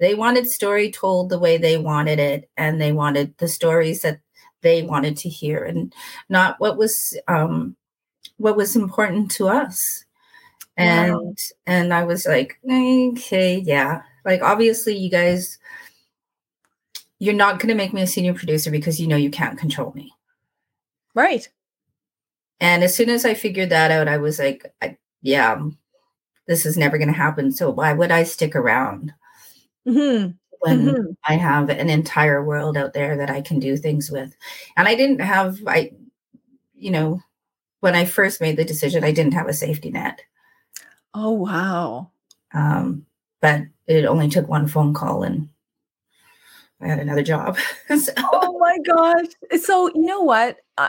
[0.00, 4.20] They wanted story told the way they wanted it and they wanted the stories that
[4.62, 5.94] they wanted to hear and
[6.28, 7.76] not what was um
[8.38, 10.04] what was important to us.
[10.76, 11.34] And wow.
[11.66, 14.02] and i was like okay yeah.
[14.24, 15.58] Like obviously you guys
[17.18, 19.92] you're not going to make me a senior producer because you know you can't control
[19.94, 20.12] me
[21.14, 21.48] right
[22.60, 25.60] and as soon as I figured that out, I was like, I, yeah,
[26.46, 27.52] this is never going to happen.
[27.52, 29.12] So why would I stick around
[29.86, 30.30] mm-hmm.
[30.60, 31.10] when mm-hmm.
[31.26, 34.34] I have an entire world out there that I can do things with?
[34.76, 35.92] And I didn't have, I,
[36.74, 37.20] you know,
[37.80, 40.22] when I first made the decision, I didn't have a safety net.
[41.12, 42.10] Oh, wow.
[42.52, 43.04] Um,
[43.40, 45.48] but it only took one phone call and
[46.80, 47.56] I had another job.
[47.88, 48.12] so.
[48.18, 49.60] Oh my gosh.
[49.60, 50.58] So, you know what?
[50.76, 50.88] Uh,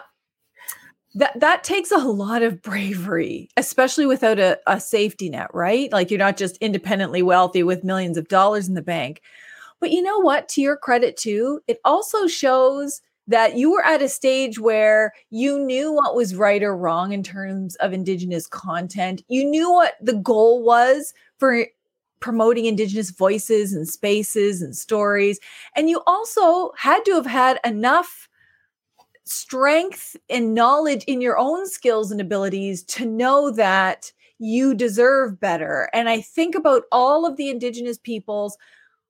[1.16, 6.12] that that takes a lot of bravery especially without a, a safety net right like
[6.12, 9.22] you're not just independently wealthy with millions of dollars in the bank
[9.80, 14.04] but you know what to your credit too it also shows that you were at
[14.04, 19.24] a stage where you knew what was right or wrong in terms of indigenous content
[19.30, 21.66] you knew what the goal was for
[22.26, 25.40] promoting indigenous voices and spaces and stories
[25.76, 28.28] and you also had to have had enough
[29.26, 35.88] strength and knowledge in your own skills and abilities to know that you deserve better.
[35.94, 38.58] And I think about all of the Indigenous peoples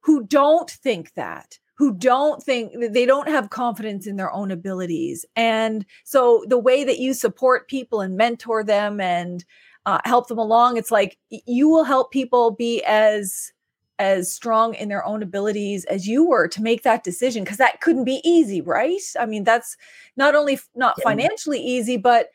[0.02, 5.26] who don't think that, who don't think they don't have confidence in their own abilities.
[5.38, 9.46] And so the way that you support people and mentor them and
[9.86, 13.52] uh, help them along, it's like you will help people be as
[13.98, 17.80] as strong in their own abilities as you were to make that decision because that
[17.80, 19.78] couldn't be easy right i mean that's
[20.18, 22.28] not only not financially easy but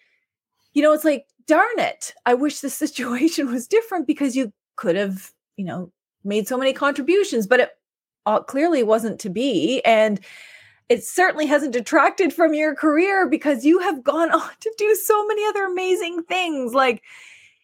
[0.72, 4.96] you know it's like darn it i wish the situation was different because you could
[4.96, 5.92] have you know
[6.24, 7.72] made so many contributions but it
[8.26, 9.80] uh, clearly wasn't to be.
[9.84, 10.20] And
[10.88, 15.26] it certainly hasn't detracted from your career because you have gone on to do so
[15.26, 16.74] many other amazing things.
[16.74, 17.02] Like,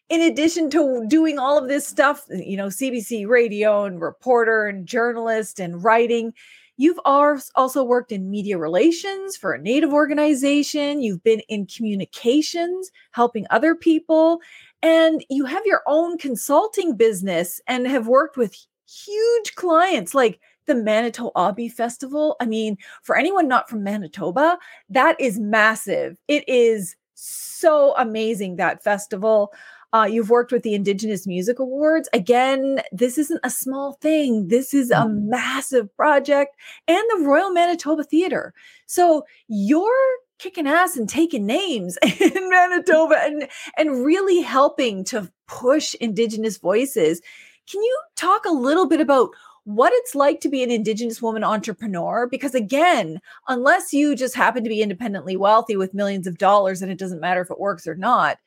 [0.09, 4.85] in addition to doing all of this stuff, you know, CBC radio and reporter and
[4.87, 6.33] journalist and writing,
[6.77, 11.01] you've also worked in media relations for a Native organization.
[11.01, 14.39] You've been in communications, helping other people.
[14.81, 18.55] And you have your own consulting business and have worked with
[18.87, 22.35] huge clients like the Manito Ahbee Festival.
[22.39, 26.17] I mean, for anyone not from Manitoba, that is massive.
[26.27, 29.51] It is so amazing that festival.
[29.93, 32.09] Uh, you've worked with the Indigenous Music Awards.
[32.11, 34.49] Again, this isn't a small thing.
[34.49, 35.23] This is a mm.
[35.29, 36.55] massive project,
[36.87, 38.53] and the Royal Manitoba Theatre.
[38.85, 43.47] So you're kicking ass and taking names in Manitoba and
[43.77, 47.21] and really helping to push Indigenous voices.
[47.69, 49.29] Can you talk a little bit about
[49.63, 52.27] what it's like to be an Indigenous woman entrepreneur?
[52.29, 53.19] Because again,
[53.49, 57.19] unless you just happen to be independently wealthy with millions of dollars and it doesn't
[57.19, 58.37] matter if it works or not,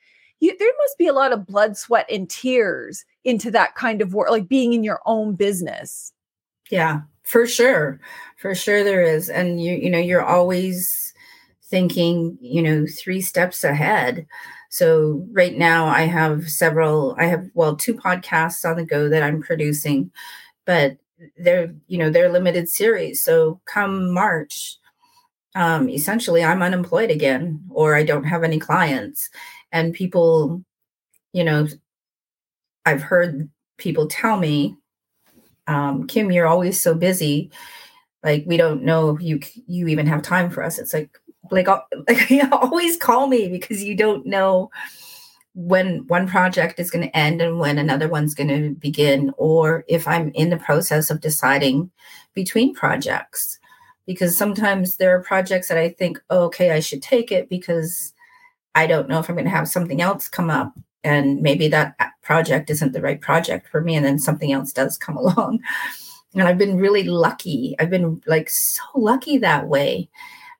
[0.40, 4.14] you, there must be a lot of blood, sweat, and tears into that kind of
[4.14, 6.12] work, like being in your own business.
[6.70, 8.00] Yeah, for sure.
[8.38, 9.28] For sure there is.
[9.28, 11.12] And you, you know, you're always
[11.64, 14.26] thinking, you know, three steps ahead.
[14.70, 19.22] So right now I have several, I have, well, two podcasts on the go that
[19.22, 20.10] I'm producing,
[20.64, 20.96] but
[21.36, 23.22] they're, you know, they're limited series.
[23.22, 24.76] So come March,
[25.54, 29.28] um, essentially I'm unemployed again, or I don't have any clients.
[29.72, 30.64] And people,
[31.32, 31.66] you know,
[32.84, 34.76] I've heard people tell me,
[35.66, 37.50] um, Kim, you're always so busy.
[38.22, 40.78] Like we don't know you you even have time for us.
[40.78, 41.18] It's like
[41.50, 41.68] like,
[42.08, 44.70] like always call me because you don't know
[45.54, 49.84] when one project is going to end and when another one's going to begin or
[49.88, 51.90] if i'm in the process of deciding
[52.34, 53.58] between projects
[54.06, 58.14] because sometimes there are projects that i think oh, okay i should take it because
[58.74, 61.94] i don't know if i'm going to have something else come up and maybe that
[62.22, 65.60] project isn't the right project for me and then something else does come along
[66.34, 70.08] and i've been really lucky i've been like so lucky that way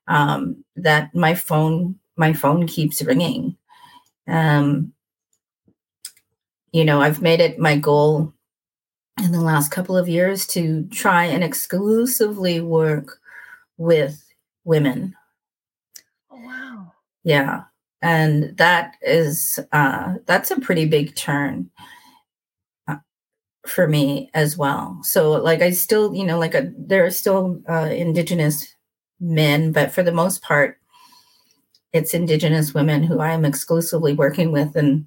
[0.09, 3.57] um, that my phone my phone keeps ringing.
[4.29, 4.93] Um,
[6.71, 8.33] you know, I've made it my goal
[9.25, 13.19] in the last couple of years to try and exclusively work
[13.79, 14.23] with
[14.65, 15.15] women.
[16.31, 16.93] Oh, wow.
[17.25, 17.63] Yeah.
[18.03, 21.71] And that is, uh, that's a pretty big turn
[22.89, 22.97] uh,
[23.67, 24.99] for me as well.
[25.03, 28.75] So, like, I still, you know, like, a, there are still uh, Indigenous
[29.21, 30.79] men, but for the most part,
[31.93, 35.07] it's Indigenous women who I am exclusively working with, and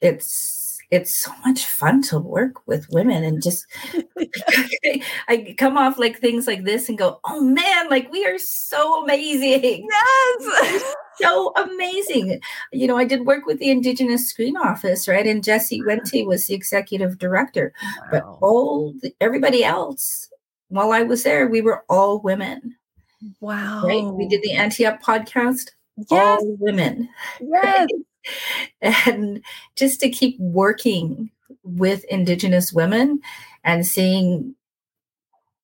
[0.00, 0.58] it's
[0.90, 3.66] it's so much fun to work with women and just
[5.28, 9.02] I come off like things like this and go, oh man, like we are so
[9.02, 9.86] amazing.
[9.90, 10.94] Yes.
[11.20, 12.40] so amazing.
[12.72, 15.26] You know, I did work with the Indigenous Screen Office, right?
[15.26, 17.72] And Jesse Wente was the executive director.
[17.82, 18.08] Wow.
[18.10, 20.30] But all the, everybody else,
[20.68, 22.76] while I was there, we were all women.
[23.40, 23.82] Wow.
[23.84, 24.04] Right?
[24.04, 25.70] We did the Auntie Up podcast.
[25.96, 26.10] Yes.
[26.10, 27.08] All women.
[27.40, 27.88] Yes.
[28.80, 29.42] and
[29.76, 31.30] just to keep working
[31.64, 33.20] with Indigenous women
[33.64, 34.54] and seeing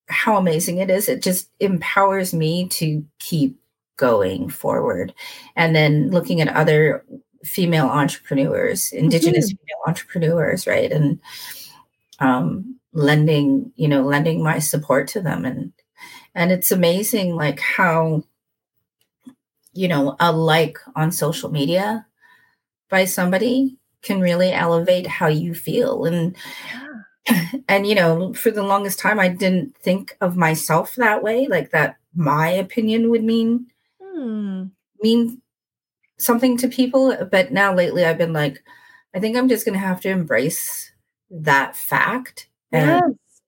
[0.07, 3.57] how amazing it is, it just empowers me to keep
[3.97, 5.13] going forward.
[5.55, 7.05] And then looking at other
[7.43, 9.57] female entrepreneurs, Indigenous mm-hmm.
[9.57, 10.91] female entrepreneurs, right?
[10.91, 11.19] And
[12.19, 15.73] um, lending, you know, lending my support to them and
[16.35, 18.23] and it's amazing like how
[19.73, 22.05] you know a like on social media
[22.89, 26.35] by somebody can really elevate how you feel and
[27.27, 27.45] yeah.
[27.67, 31.71] and you know for the longest time i didn't think of myself that way like
[31.71, 33.65] that my opinion would mean
[34.15, 34.63] hmm.
[35.01, 35.41] mean
[36.17, 38.63] something to people but now lately i've been like
[39.13, 40.91] i think i'm just going to have to embrace
[41.29, 43.41] that fact and yes.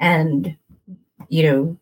[0.00, 0.56] and
[1.28, 1.78] you know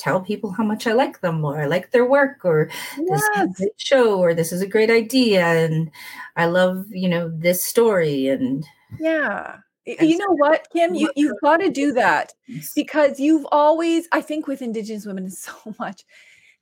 [0.00, 3.06] tell people how much I like them or I like their work or yes.
[3.06, 5.90] this is a great show or this is a great idea and
[6.36, 8.64] I love, you know, this story and
[8.98, 9.58] yeah.
[9.84, 10.94] you know what, Kim?
[10.94, 12.32] You, you've got to do that
[12.74, 16.04] because you've always, I think, with Indigenous women so much,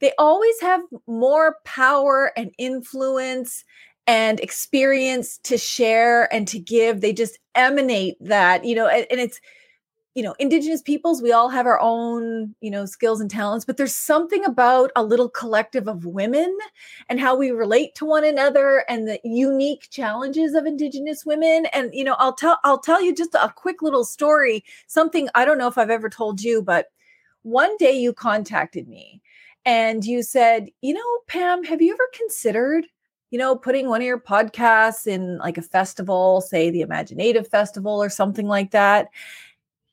[0.01, 3.65] they always have more power and influence
[4.07, 7.01] and experience to share and to give.
[7.01, 9.41] They just emanate that, you know, and, and it's,
[10.15, 13.77] you know, indigenous peoples, we all have our own, you know, skills and talents, but
[13.77, 16.57] there's something about a little collective of women
[17.09, 21.67] and how we relate to one another and the unique challenges of indigenous women.
[21.67, 25.45] And, you know, I'll tell I'll tell you just a quick little story, something I
[25.45, 26.87] don't know if I've ever told you, but
[27.43, 29.23] one day you contacted me
[29.69, 32.87] and you said, "You know, Pam, have you ever considered
[33.31, 38.03] you know, putting one of your podcasts in like a festival, say the imagineNATIVE Festival
[38.03, 39.09] or something like that.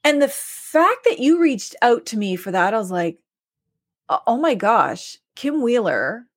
[0.03, 3.17] And the fact that you reached out to me for that, I was like,
[4.09, 6.27] oh, oh my gosh, Kim Wheeler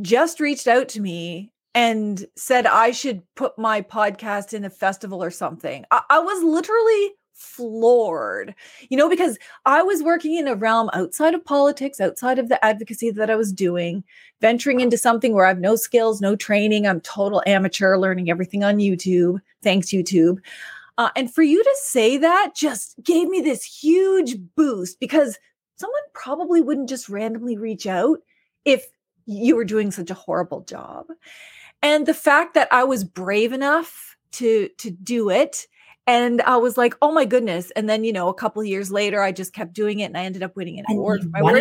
[0.00, 5.22] just reached out to me and said I should put my podcast in a festival
[5.22, 5.84] or something.
[5.90, 8.54] I, I, was literally floored,
[8.88, 12.64] you know, because I was working in a realm outside of politics, outside of the
[12.64, 14.04] advocacy that I was doing,
[14.40, 16.86] venturing into something where I have no skills, no training.
[16.86, 19.40] I'm total amateur, learning everything on YouTube.
[19.62, 20.38] Thanks, YouTube.
[20.96, 25.38] Uh, and for you to say that just gave me this huge boost because
[25.76, 28.20] someone probably wouldn't just randomly reach out
[28.64, 28.86] if
[29.26, 31.06] you were doing such a horrible job.
[31.82, 35.66] And the fact that I was brave enough to to do it
[36.06, 39.22] and I was like, "Oh my goodness!" And then, you know, a couple years later,
[39.22, 41.54] I just kept doing it, and I ended up winning an award for my work.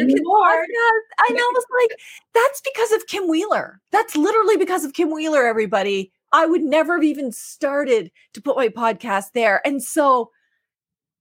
[1.19, 1.99] I know, I was like,
[2.33, 3.79] "That's because of Kim Wheeler.
[3.91, 8.57] That's literally because of Kim Wheeler." Everybody, I would never have even started to put
[8.57, 9.65] my podcast there.
[9.65, 10.31] And so,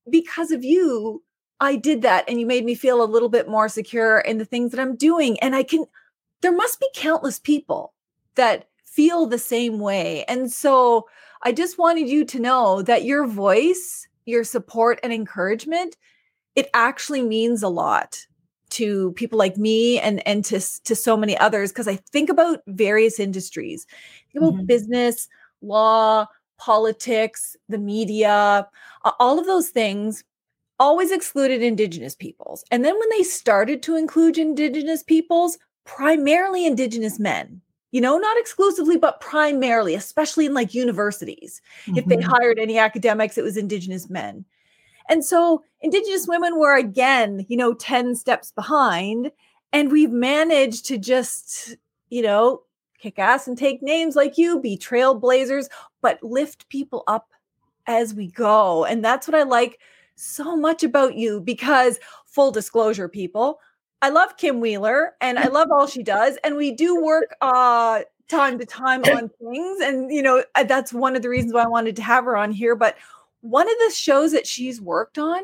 [0.09, 1.23] because of you,
[1.59, 2.25] I did that.
[2.27, 4.95] And you made me feel a little bit more secure in the things that I'm
[4.95, 5.39] doing.
[5.39, 5.85] And I can,
[6.41, 7.93] there must be countless people
[8.35, 10.25] that feel the same way.
[10.25, 11.07] And so,
[11.43, 15.97] I just wanted you to know that your voice, your support, and encouragement,
[16.55, 18.25] it actually means a lot
[18.71, 22.61] to people like me and and to to so many others because I think about
[22.67, 23.85] various industries,
[24.31, 24.65] think about mm-hmm.
[24.65, 25.27] business,
[25.61, 26.25] law,
[26.57, 28.67] politics, the media,
[29.19, 30.23] all of those things
[30.79, 32.63] always excluded indigenous peoples.
[32.71, 37.61] And then when they started to include indigenous peoples, primarily indigenous men,
[37.93, 41.61] you know, not exclusively, but primarily, especially in like universities.
[41.85, 41.99] Mm-hmm.
[41.99, 42.29] If they mm-hmm.
[42.29, 44.43] hired any academics, it was indigenous men.
[45.09, 49.31] And so Indigenous women were again, you know, 10 steps behind.
[49.71, 51.75] And we've managed to just,
[52.09, 52.63] you know,
[52.97, 55.67] kick ass and take names like you, be trailblazers,
[56.01, 57.29] but lift people up
[57.85, 58.85] as we go.
[58.85, 59.79] And that's what I like
[60.15, 63.59] so much about you because, full disclosure, people,
[64.03, 66.37] I love Kim Wheeler and I love all she does.
[66.43, 69.81] And we do work uh time to time on things.
[69.81, 72.51] And you know, that's one of the reasons why I wanted to have her on
[72.51, 72.75] here.
[72.75, 72.97] But
[73.41, 75.41] one of the shows that she's worked on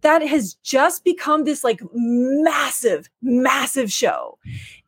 [0.00, 4.38] that has just become this like massive, massive show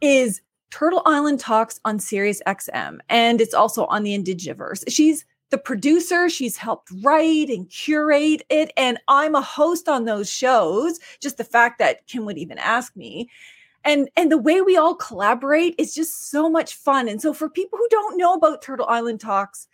[0.01, 2.99] is Turtle Island Talks on Sirius XM.
[3.09, 4.83] And it's also on the Indigiverse.
[4.89, 8.72] She's the producer, she's helped write and curate it.
[8.76, 10.98] And I'm a host on those shows.
[11.20, 13.30] Just the fact that Kim would even ask me.
[13.84, 17.07] And, and the way we all collaborate is just so much fun.
[17.07, 19.68] And so for people who don't know about Turtle Island Talks,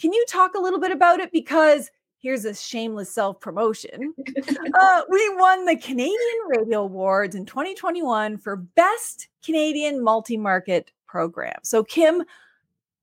[0.00, 1.30] can you talk a little bit about it?
[1.30, 4.14] Because here's a shameless self promotion.
[4.74, 11.58] uh, we won the Canadian Radio Awards in 2021 for Best Canadian Multi Market Program.
[11.64, 12.22] So, Kim,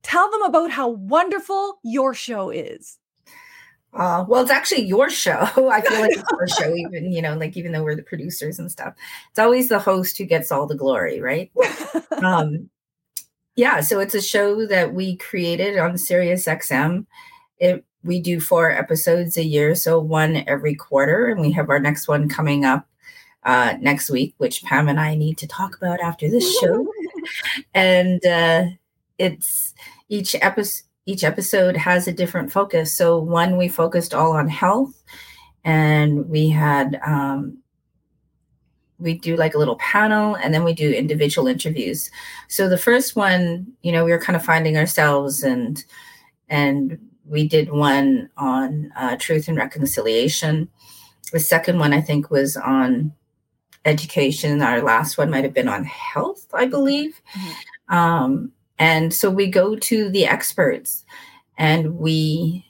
[0.06, 3.00] tell them about how wonderful your show is.
[3.92, 5.40] Uh, well, it's actually your show.
[5.72, 8.60] I feel like it's our show, even you know, like even though we're the producers
[8.60, 8.94] and stuff,
[9.30, 11.52] it's always the host who gets all the glory, right?
[12.24, 12.70] um,
[13.56, 17.08] yeah, so it's a show that we created on Sirius XM.
[17.58, 21.80] It we do four episodes a year, so one every quarter, and we have our
[21.80, 22.88] next one coming up
[23.44, 26.86] uh, next week, which Pam and I need to talk about after this show.
[27.74, 28.66] and uh,
[29.18, 29.74] it's
[30.10, 30.84] each episode.
[31.08, 32.92] Each episode has a different focus.
[32.92, 35.04] So one we focused all on health,
[35.64, 37.60] and we had um,
[38.98, 42.10] we do like a little panel and then we do individual interviews
[42.48, 45.84] so the first one you know we were kind of finding ourselves and
[46.48, 50.70] and we did one on uh, truth and reconciliation.
[51.32, 53.14] The second one, I think, was on
[53.84, 54.62] education.
[54.62, 57.22] Our last one might have been on health, I believe.
[57.36, 57.96] Mm-hmm.
[57.96, 61.06] Um, and so we go to the experts
[61.58, 62.66] and we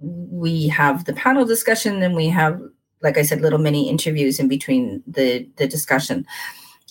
[0.00, 2.60] we have the panel discussion and we have
[3.02, 6.26] like i said little mini interviews in between the the discussion.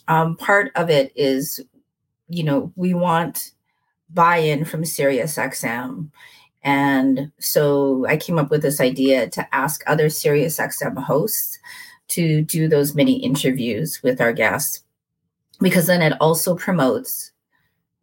[0.08, 1.62] Um, part of it is
[2.30, 3.52] you know we want
[4.14, 6.12] buy-in from sirius xm
[6.64, 11.60] And so I came up with this idea to ask other SiriusXM hosts
[12.10, 14.84] to do those mini interviews with our guests
[15.60, 17.33] because then it also promotes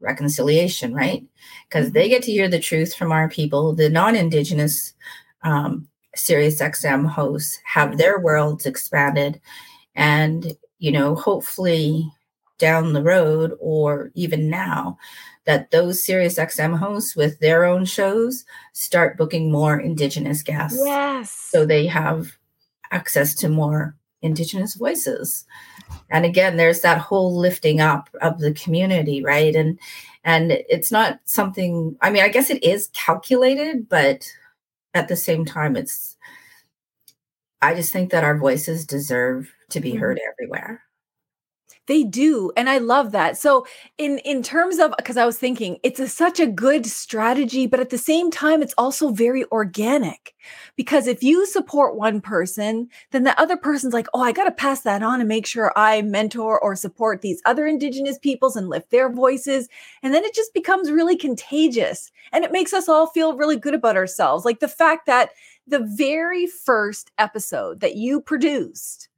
[0.01, 1.25] reconciliation, right?
[1.69, 3.75] Because they get to hear the truth from our people.
[3.75, 4.95] The non Indigenous
[5.43, 9.41] um, SiriusXM hosts have their worlds expanded.
[9.95, 12.11] And, you know, hopefully
[12.59, 14.99] down the road or even now,
[15.47, 20.81] that those SiriusXM hosts with their own shows start booking more Indigenous guests.
[20.85, 21.31] Yes.
[21.31, 22.37] So they have
[22.93, 25.45] access to more Indigenous voices.
[26.11, 29.55] And again, there's that whole lifting up of the community, right?
[29.55, 29.79] And
[30.25, 34.31] and it's not something, I mean, I guess it is calculated, but
[34.93, 36.17] at the same time, it's
[37.63, 40.31] I just think that our voices deserve to be heard mm-hmm.
[40.33, 40.83] everywhere.
[41.91, 43.37] They do, and I love that.
[43.37, 43.67] So,
[43.99, 47.81] in in terms of because I was thinking it's a, such a good strategy, but
[47.81, 50.37] at the same time, it's also very organic.
[50.77, 54.53] Because if you support one person, then the other person's like, "Oh, I got to
[54.53, 58.69] pass that on and make sure I mentor or support these other Indigenous peoples and
[58.69, 59.69] lift their voices."
[60.05, 63.75] And then it just becomes really contagious, and it makes us all feel really good
[63.75, 64.45] about ourselves.
[64.45, 65.31] Like the fact that
[65.67, 69.10] the very first episode that you produced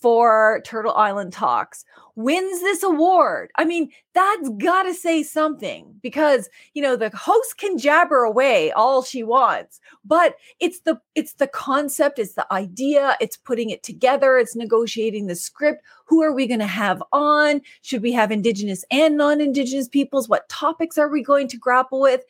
[0.00, 1.84] for Turtle Island Talks
[2.16, 3.50] wins this award.
[3.56, 8.72] I mean, that's got to say something because, you know, the host can jabber away
[8.72, 13.82] all she wants, but it's the it's the concept, it's the idea, it's putting it
[13.82, 15.82] together, it's negotiating the script.
[16.06, 17.60] Who are we going to have on?
[17.82, 20.28] Should we have indigenous and non-indigenous peoples?
[20.28, 22.22] What topics are we going to grapple with?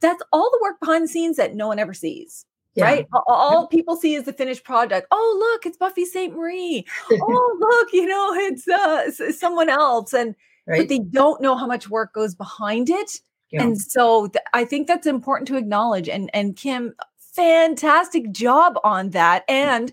[0.00, 2.46] That's all the work behind the scenes that no one ever sees.
[2.76, 2.84] Yeah.
[2.84, 3.06] Right.
[3.26, 5.06] All people see is the finished product.
[5.10, 6.86] Oh, look, it's Buffy Sainte-Marie.
[7.10, 10.12] oh, look, you know, it's uh, someone else.
[10.12, 10.34] And
[10.66, 10.80] right.
[10.80, 13.20] but they don't know how much work goes behind it.
[13.50, 13.62] Yeah.
[13.62, 16.08] And so th- I think that's important to acknowledge.
[16.08, 19.44] And and Kim, fantastic job on that.
[19.48, 19.92] And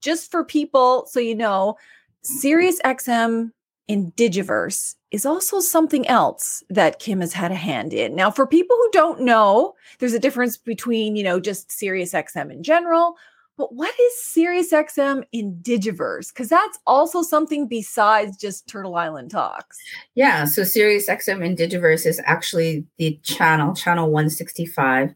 [0.00, 1.76] just for people, so you know,
[2.22, 3.52] Sirius XM
[3.90, 8.16] Indigiverse is also something else that Kim has had a hand in.
[8.16, 12.50] Now, for people who don't know, there's a difference between, you know, just Sirius XM
[12.50, 13.16] in general,
[13.58, 16.32] but what is Sirius XM Indigiverse?
[16.32, 19.78] Because that's also something besides just Turtle Island Talks.
[20.14, 25.14] Yeah, so Sirius XM Indigiverse is actually the channel, channel 165,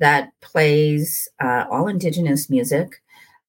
[0.00, 3.02] that plays uh, all Indigenous music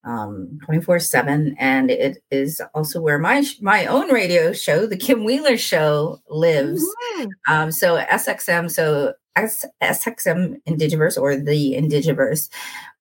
[0.06, 5.26] um 24 7 and it is also where my my own radio show the kim
[5.26, 6.82] wheeler show lives
[7.18, 7.54] mm-hmm.
[7.54, 12.50] um so sxm so S- sxm indigiverse or the indigiverse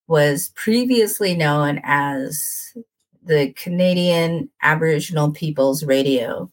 [0.09, 2.75] was previously known as
[3.23, 6.51] the canadian aboriginal peoples radio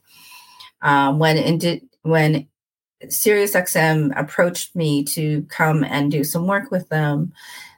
[0.83, 2.47] um when indi- when
[3.03, 7.33] SiriusXM approached me to come and do some work with them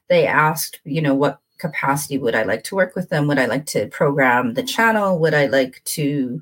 [0.09, 3.27] they asked you know what capacity would I like to work with them?
[3.27, 5.19] Would I like to program the channel?
[5.19, 6.41] Would I like to,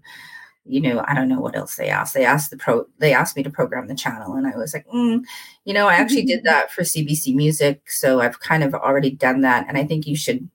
[0.65, 2.13] you know, I don't know what else they asked.
[2.13, 4.87] They asked the pro, they asked me to program the channel, and I was like,
[4.87, 5.23] mm,
[5.63, 9.41] you know, I actually did that for CBC Music, so I've kind of already done
[9.41, 10.49] that, and I think you should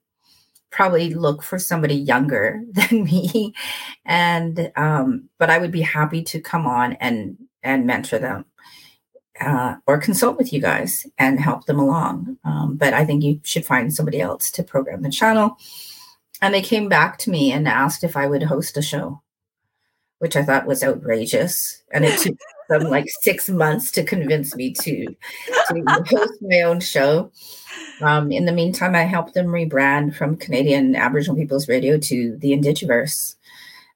[0.69, 3.53] probably look for somebody younger than me,
[4.05, 8.45] and um, but I would be happy to come on and and mentor them
[9.41, 12.37] uh, or consult with you guys and help them along.
[12.43, 15.57] Um, but I think you should find somebody else to program the channel.
[16.41, 19.21] And they came back to me and asked if I would host a show,
[20.19, 21.81] which I thought was outrageous.
[21.91, 22.37] And it took
[22.69, 27.31] them like six months to convince me to, to host my own show.
[28.01, 32.51] Um, in the meantime, I helped them rebrand from Canadian Aboriginal Peoples Radio to the
[32.51, 33.35] Indigiverse.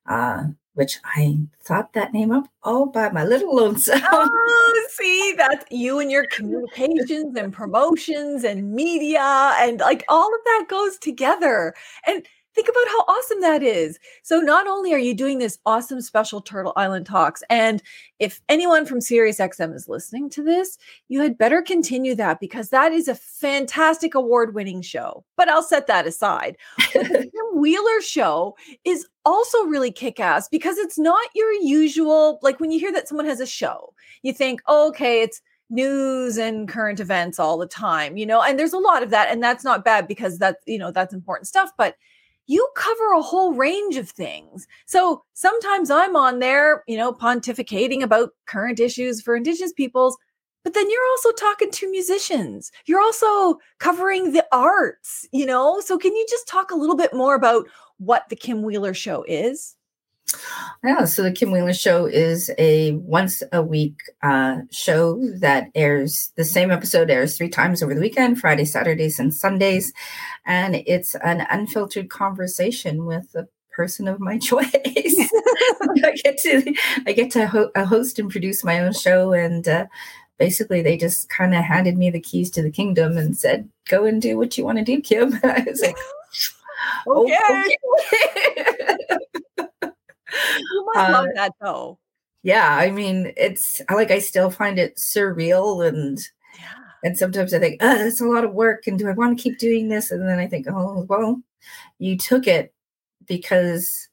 [0.07, 4.01] Uh, which I thought that name up all by my little lonesome.
[4.11, 10.41] Oh, see, that's you and your communications and promotions and media and like all of
[10.45, 11.73] that goes together.
[12.05, 12.25] And
[12.55, 13.99] Think about how awesome that is.
[14.23, 17.83] So not only are you doing this awesome special Turtle Island talks, and
[18.19, 20.77] if anyone from SiriusXM is listening to this,
[21.09, 25.25] you had better continue that because that is a fantastic award-winning show.
[25.35, 26.55] But I'll set that aside.
[26.93, 27.03] The
[27.33, 32.79] Kim Wheeler show is also really kick-ass because it's not your usual, like when you
[32.79, 33.93] hear that someone has a show,
[34.23, 38.57] you think, oh, okay, it's news and current events all the time, you know, and
[38.57, 41.47] there's a lot of that, and that's not bad because that's, you know, that's important
[41.47, 41.71] stuff.
[41.77, 41.95] But
[42.47, 44.67] you cover a whole range of things.
[44.85, 50.17] So sometimes I'm on there, you know, pontificating about current issues for Indigenous peoples,
[50.63, 52.71] but then you're also talking to musicians.
[52.85, 55.79] You're also covering the arts, you know?
[55.79, 57.67] So can you just talk a little bit more about
[57.97, 59.74] what the Kim Wheeler show is?
[60.83, 66.31] Yeah, so the Kim Wheeler Show is a once a week uh, show that airs.
[66.35, 69.91] The same episode airs three times over the weekend: Friday, Saturdays, and Sundays,
[70.45, 74.65] and it's an unfiltered conversation with a person of my choice.
[74.73, 76.75] I get to
[77.07, 79.85] I get to ho- uh, host and produce my own show, and uh,
[80.37, 84.05] basically they just kind of handed me the keys to the kingdom and said, "Go
[84.05, 85.97] and do what you want to do, Kim." I was like,
[87.07, 87.77] okay.
[87.99, 88.54] okay.
[90.59, 91.99] You must uh, love that though.
[92.43, 96.19] Yeah, I mean, it's like I still find it surreal and.
[96.57, 96.71] Yeah.
[97.03, 98.87] And sometimes I think, oh, it's a lot of work.
[98.87, 100.09] And do I want to keep doing this?
[100.09, 101.39] And then I think, oh, well,
[101.99, 102.73] you took it
[103.27, 104.09] because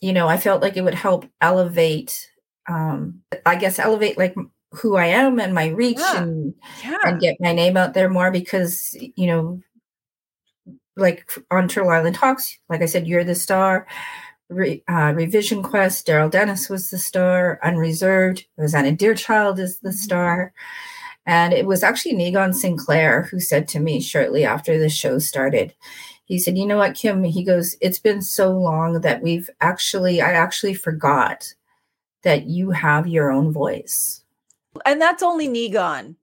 [0.00, 2.30] you know i felt like it would help elevate
[2.68, 4.34] um i guess elevate like
[4.72, 6.22] who i am and my reach yeah.
[6.22, 6.54] and
[6.84, 6.96] yeah.
[7.04, 9.60] and get my name out there more because you know
[10.96, 13.86] like on turtle island talks like i said you're the star
[14.50, 19.96] Re, uh, revision quest darryl dennis was the star unreserved rosanna deerchild is the mm-hmm.
[19.96, 20.52] star
[21.26, 25.74] and it was actually Niigaan Sinclair who said to me shortly after the show started,
[26.24, 27.22] he said, You know what, Kim?
[27.24, 31.54] He goes, It's been so long that we've actually, I actually forgot
[32.22, 34.24] that you have your own voice.
[34.84, 36.16] And that's only Niigaan.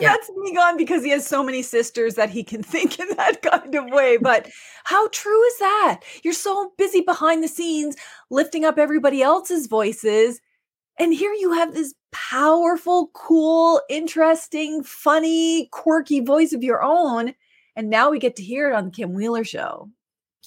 [0.00, 0.12] Yeah.
[0.12, 3.74] That's Niigaan because he has so many sisters that he can think in that kind
[3.74, 4.16] of way.
[4.16, 4.50] But
[4.84, 6.00] how true is that?
[6.22, 7.96] You're so busy behind the scenes
[8.30, 10.40] lifting up everybody else's voices.
[10.98, 17.34] And here you have this powerful, cool, interesting, funny, quirky voice of your own
[17.76, 19.90] and now we get to hear it on the Kim Wheeler show.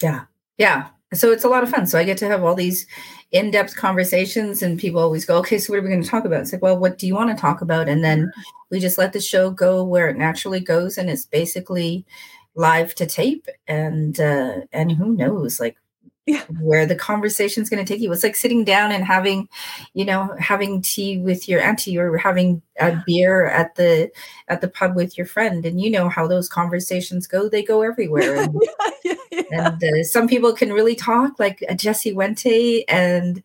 [0.01, 0.25] Yeah.
[0.57, 0.89] Yeah.
[1.13, 1.87] So it's a lot of fun.
[1.87, 2.85] So I get to have all these
[3.31, 6.25] in depth conversations, and people always go, okay, so what are we going to talk
[6.25, 6.41] about?
[6.41, 7.87] It's like, well, what do you want to talk about?
[7.87, 8.31] And then
[8.71, 10.97] we just let the show go where it naturally goes.
[10.97, 12.05] And it's basically
[12.55, 13.47] live to tape.
[13.67, 15.77] And, uh, and who knows, like,
[16.27, 16.43] yeah.
[16.59, 18.11] where the conversation is going to take you.
[18.11, 19.47] It's like sitting down and having,
[19.93, 24.11] you know, having tea with your auntie or having a beer at the
[24.49, 27.49] at the pub with your friend, and you know how those conversations go.
[27.49, 28.47] They go everywhere.
[28.57, 28.61] And,
[29.03, 33.41] yeah, yeah, and uh, some people can really talk, like a Jesse Wente, and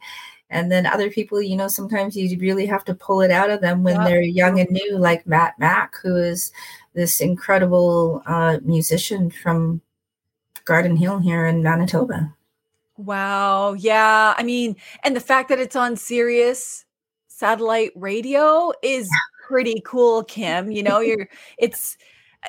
[0.50, 3.60] and then other people, you know, sometimes you really have to pull it out of
[3.62, 6.52] them when they're young and new, like Mattmac, who is
[6.94, 9.80] this incredible uh, musician from
[10.64, 12.34] Garden Hill here in Manitoba.
[13.04, 13.72] Wow.
[13.74, 14.34] Yeah.
[14.36, 16.84] I mean, and the fact that it's on Sirius
[17.28, 19.10] satellite radio is
[19.46, 20.70] pretty cool, Kim.
[20.70, 21.28] You know, you're
[21.58, 21.96] it's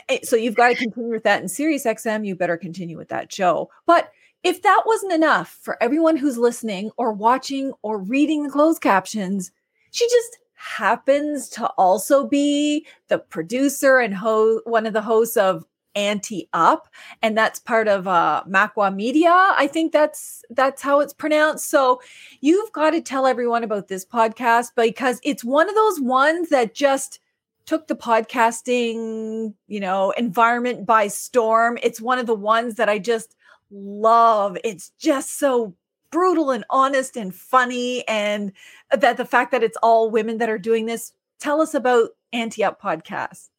[0.09, 2.25] eh, so you've got to continue with that in Sirius XM.
[2.25, 3.69] You better continue with that show.
[3.85, 4.11] But
[4.43, 9.51] if that wasn't enough for everyone who's listening or watching or reading the closed captions,
[9.91, 15.65] she just happens to also be the producer and ho- one of the hosts of
[15.95, 16.87] Auntie Up,
[17.21, 19.31] and that's part of uh, Makwa Media.
[19.31, 21.69] I think that's that's how it's pronounced.
[21.69, 22.01] So
[22.41, 26.73] you've got to tell everyone about this podcast because it's one of those ones that
[26.73, 27.19] just
[27.65, 31.77] took the podcasting, you know, environment by storm.
[31.81, 33.35] It's one of the ones that I just
[33.71, 34.57] love.
[34.63, 35.73] It's just so
[36.11, 38.51] brutal and honest and funny and
[38.91, 41.13] that the fact that it's all women that are doing this.
[41.39, 43.49] Tell us about Auntie Up podcast.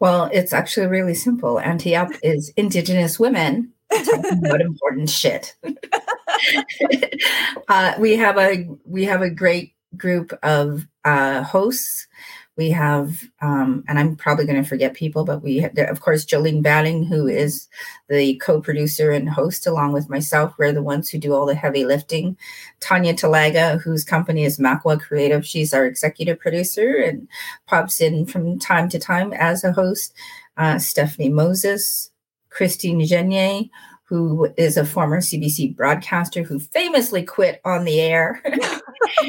[0.00, 1.58] Well, it's actually really simple.
[1.58, 5.56] Auntie Up is Indigenous women talking about important shit.
[7.68, 12.06] uh, we have a we have a great group of uh, hosts
[12.58, 16.24] we have, um, and I'm probably going to forget people, but we have, of course,
[16.24, 17.68] Jolene Banning, who is
[18.08, 20.54] the co-producer and host, along with myself.
[20.58, 22.36] We're the ones who do all the heavy lifting.
[22.80, 27.28] Tanya Talaga, whose company is Makwa Creative, she's our executive producer and
[27.68, 30.12] pops in from time to time as a host.
[30.56, 32.10] Uh, Stephanie Moses,
[32.50, 33.70] Christine Genier,
[34.08, 38.42] who is a former CBC broadcaster who famously quit on the air.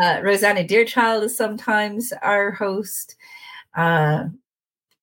[0.00, 3.14] uh, Rosanna Deerchild is sometimes our host.
[3.76, 4.24] Uh,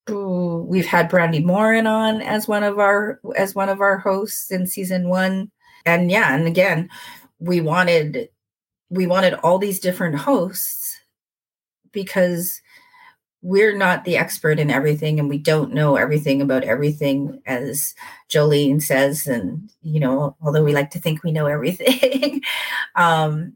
[0.08, 4.66] we've had Brandi Morin on as one of our as one of our hosts in
[4.66, 5.52] season one,
[5.86, 6.90] and yeah, and again,
[7.38, 8.30] we wanted
[8.90, 10.98] we wanted all these different hosts
[11.92, 12.62] because
[13.42, 17.96] we're not the expert in everything and we don't know everything about everything as
[18.30, 22.42] jolene says and you know although we like to think we know everything
[22.96, 23.54] um,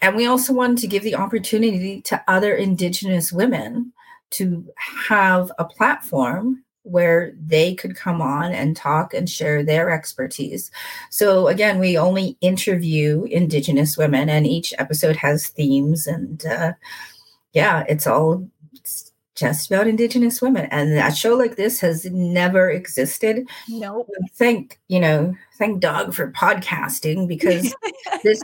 [0.00, 3.92] and we also wanted to give the opportunity to other indigenous women
[4.30, 4.64] to
[5.08, 10.70] have a platform where they could come on and talk and share their expertise.
[11.10, 16.72] So again, we only interview indigenous women and each episode has themes and uh,
[17.52, 18.48] yeah, it's all
[19.40, 20.66] just about Indigenous women.
[20.70, 23.48] And a show like this has never existed.
[23.68, 24.08] Nope.
[24.34, 27.74] Thank, you know, thank dog for podcasting because
[28.22, 28.42] this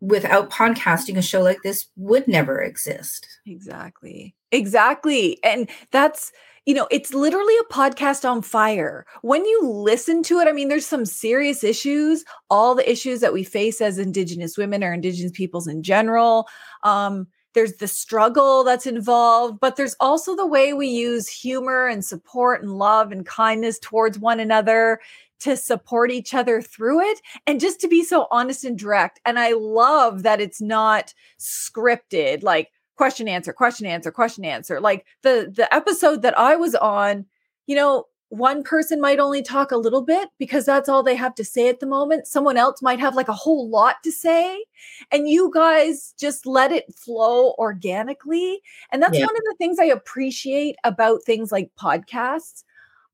[0.00, 3.26] without podcasting, a show like this would never exist.
[3.46, 4.34] Exactly.
[4.52, 5.42] Exactly.
[5.42, 6.30] And that's,
[6.66, 9.06] you know, it's literally a podcast on fire.
[9.22, 13.32] When you listen to it, I mean, there's some serious issues, all the issues that
[13.32, 16.46] we face as Indigenous women or Indigenous peoples in general.
[16.84, 22.04] Um, there's the struggle that's involved, but there's also the way we use humor and
[22.04, 25.00] support and love and kindness towards one another
[25.40, 29.20] to support each other through it and just to be so honest and direct.
[29.24, 34.80] And I love that it's not scripted like question answer question answer question answer.
[34.80, 37.26] Like the the episode that I was on,
[37.66, 41.34] you know, one person might only talk a little bit because that's all they have
[41.36, 42.26] to say at the moment.
[42.26, 44.64] Someone else might have like a whole lot to say.
[45.12, 48.60] And you guys just let it flow organically.
[48.90, 49.26] And that's yeah.
[49.26, 52.64] one of the things I appreciate about things like podcasts.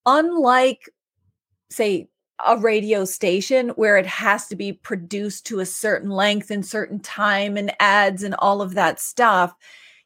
[0.07, 0.89] Unlike,
[1.71, 2.09] say,
[2.47, 7.01] a radio station where it has to be produced to a certain length and certain
[7.01, 9.55] time and ads and all of that stuff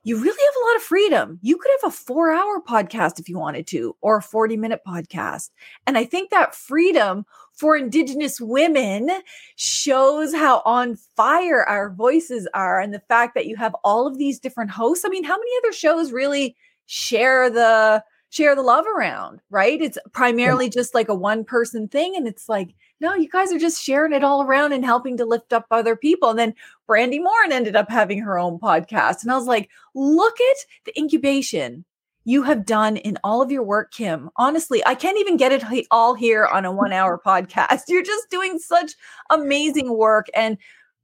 [0.05, 1.39] you really have a lot of freedom.
[1.43, 4.81] You could have a four hour podcast if you wanted to, or a 40 minute
[4.87, 5.51] podcast.
[5.87, 7.25] And I think that freedom
[7.55, 9.11] for Indigenous women
[9.57, 12.81] shows how on fire our voices are.
[12.81, 15.05] And the fact that you have all of these different hosts.
[15.05, 16.55] I mean, how many other shows really
[16.87, 18.05] share the
[18.35, 19.81] share the love around, right?
[19.81, 22.17] It's primarily just like a one person thing.
[22.17, 25.25] And it's like, no, you guys are just sharing it all around and helping to
[25.25, 26.31] lift up other people.
[26.31, 26.55] And then
[26.89, 29.23] Brandi Morin ended up having her own podcast.
[29.23, 31.85] And I was like, look at the incubation
[32.25, 34.31] you have done in all of your work, Kim.
[34.37, 37.83] Honestly, I can't even get it all here on a one hour podcast.
[37.87, 38.95] You're just doing such
[39.31, 40.27] amazing work.
[40.35, 40.59] And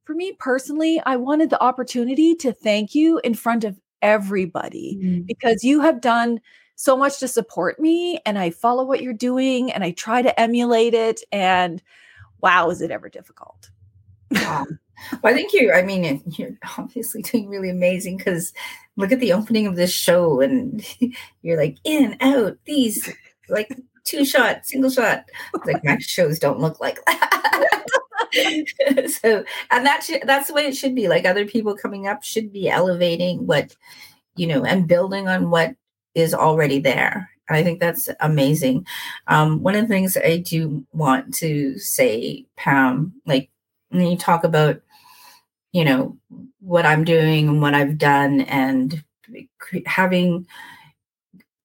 [0.05, 5.20] for me personally, I wanted the opportunity to thank you in front of everybody mm-hmm.
[5.26, 6.41] because you have done
[6.81, 10.41] so much to support me and I follow what you're doing and I try to
[10.41, 11.20] emulate it.
[11.31, 11.83] And
[12.41, 13.70] wow, is it ever difficult?
[15.22, 18.53] Well, I think you, I mean, you're obviously doing really amazing because
[18.99, 20.85] look at the opening of this show and
[21.43, 23.11] you're like in, out, these,
[23.49, 23.74] like
[24.05, 25.24] two shot, single shot.
[25.64, 27.85] Like my shows don't look like that.
[29.22, 31.09] so, and that should, that's the way it should be.
[31.09, 33.74] Like other people coming up should be elevating what,
[34.37, 35.76] you know, and building on what
[36.14, 37.30] is already there.
[37.48, 38.86] And I think that's amazing.
[39.26, 43.50] Um, one of the things I do want to say, Pam, like
[43.88, 44.80] when you talk about,
[45.72, 46.16] you know,
[46.61, 49.02] what I'm doing and what I've done and
[49.86, 50.46] having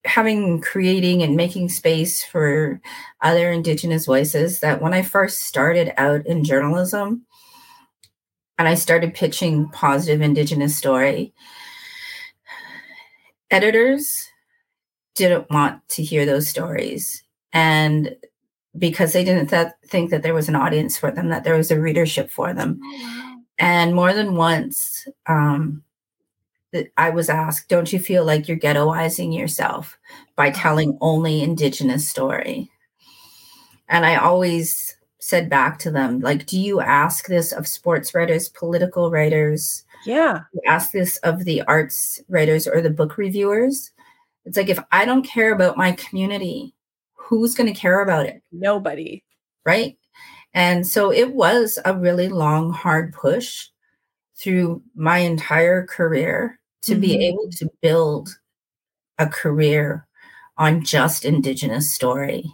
[0.04, 2.80] having creating and making space for
[3.22, 7.26] other indigenous voices that when i first started out in journalism
[8.56, 11.34] and i started pitching positive indigenous story
[13.50, 14.25] editors
[15.16, 17.22] didn't want to hear those stories.
[17.52, 18.14] And
[18.78, 21.70] because they didn't th- think that there was an audience for them, that there was
[21.70, 22.78] a readership for them.
[22.82, 25.82] Oh, and more than once, um,
[26.98, 29.98] I was asked, don't you feel like you're ghettoizing yourself
[30.36, 30.60] by uh-huh.
[30.60, 32.70] telling only Indigenous story?
[33.88, 38.48] And I always said back to them, like, do you ask this of sports writers,
[38.48, 39.84] political writers?
[40.04, 40.40] Yeah.
[40.52, 43.92] You ask this of the arts writers or the book reviewers?
[44.46, 46.72] It's like if I don't care about my community,
[47.14, 48.42] who's going to care about it?
[48.52, 49.24] Nobody.
[49.64, 49.98] Right.
[50.54, 53.68] And so it was a really long, hard push
[54.38, 57.00] through my entire career to mm-hmm.
[57.00, 58.38] be able to build
[59.18, 60.06] a career
[60.56, 62.50] on just Indigenous story.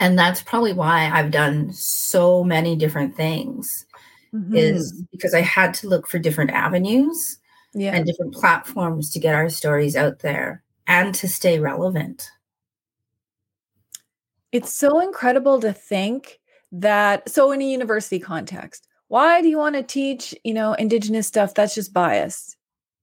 [0.00, 3.86] And that's probably why I've done so many different things,
[4.34, 4.54] mm-hmm.
[4.54, 7.38] is because I had to look for different avenues
[7.74, 7.94] yeah.
[7.94, 12.30] and different platforms to get our stories out there and to stay relevant.
[14.52, 19.74] It's so incredible to think that so in a university context, why do you want
[19.74, 22.56] to teach, you know, indigenous stuff that's just biased?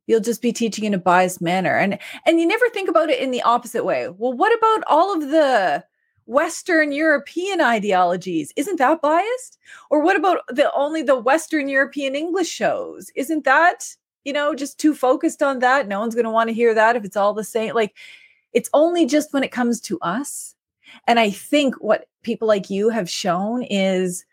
[0.07, 1.77] You'll just be teaching in a biased manner.
[1.77, 4.09] And and you never think about it in the opposite way.
[4.09, 5.83] Well, what about all of the
[6.25, 8.53] Western European ideologies?
[8.55, 9.57] Isn't that biased?
[9.89, 13.11] Or what about the only the Western European English shows?
[13.15, 15.87] Isn't that you know, just too focused on that.
[15.87, 17.73] No one's going to want to hear that if it's all the same.
[17.73, 17.95] Like
[18.53, 20.55] it's only just when it comes to us.
[21.07, 24.25] And I think what people like you have shown is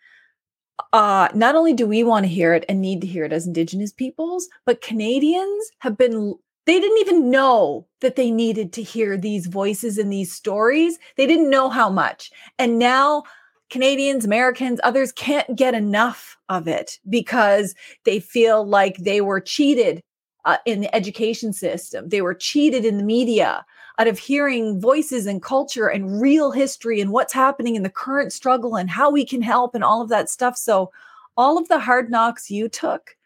[0.93, 3.47] uh not only do we want to hear it and need to hear it as
[3.47, 6.35] indigenous peoples, but Canadians have been
[6.67, 10.99] they didn't even know that they needed to hear these voices and these stories.
[11.17, 12.31] They didn't know how much.
[12.59, 13.25] And now
[13.71, 20.03] Canadians, Americans, others can't get enough of it because they feel like they were cheated
[20.45, 22.09] uh, in the education system.
[22.09, 23.65] They were cheated in the media
[23.99, 28.33] out of hearing voices and culture and real history and what's happening in the current
[28.33, 30.57] struggle and how we can help and all of that stuff.
[30.57, 30.91] So,
[31.37, 33.17] all of the hard knocks you took,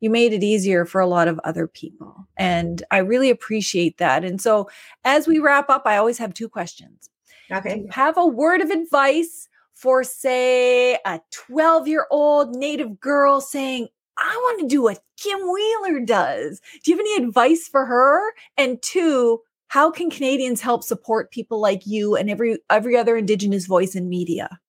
[0.00, 2.26] you made it easier for a lot of other people.
[2.36, 4.24] And I really appreciate that.
[4.24, 4.68] And so,
[5.04, 7.08] as we wrap up, I always have two questions.
[7.50, 7.86] Okay.
[7.90, 9.48] have a word of advice
[9.82, 15.40] for, say, a 12 year old native girl saying, I want to do what Kim
[15.40, 16.60] Wheeler does.
[16.84, 18.32] Do you have any advice for her?
[18.56, 23.66] And two, how can Canadians help support people like you and every every other Indigenous
[23.66, 24.60] voice in media?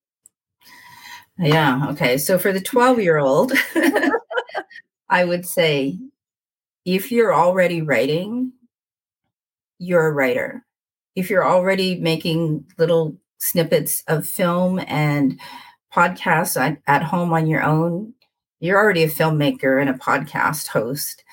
[1.37, 1.87] Yeah.
[1.91, 2.17] Okay.
[2.17, 3.53] So for the 12 year old,
[5.09, 5.99] I would say
[6.85, 8.53] if you're already writing,
[9.77, 10.65] you're a writer.
[11.15, 15.39] If you're already making little snippets of film and
[15.93, 18.13] podcasts at, at home on your own,
[18.59, 21.23] you're already a filmmaker and a podcast host.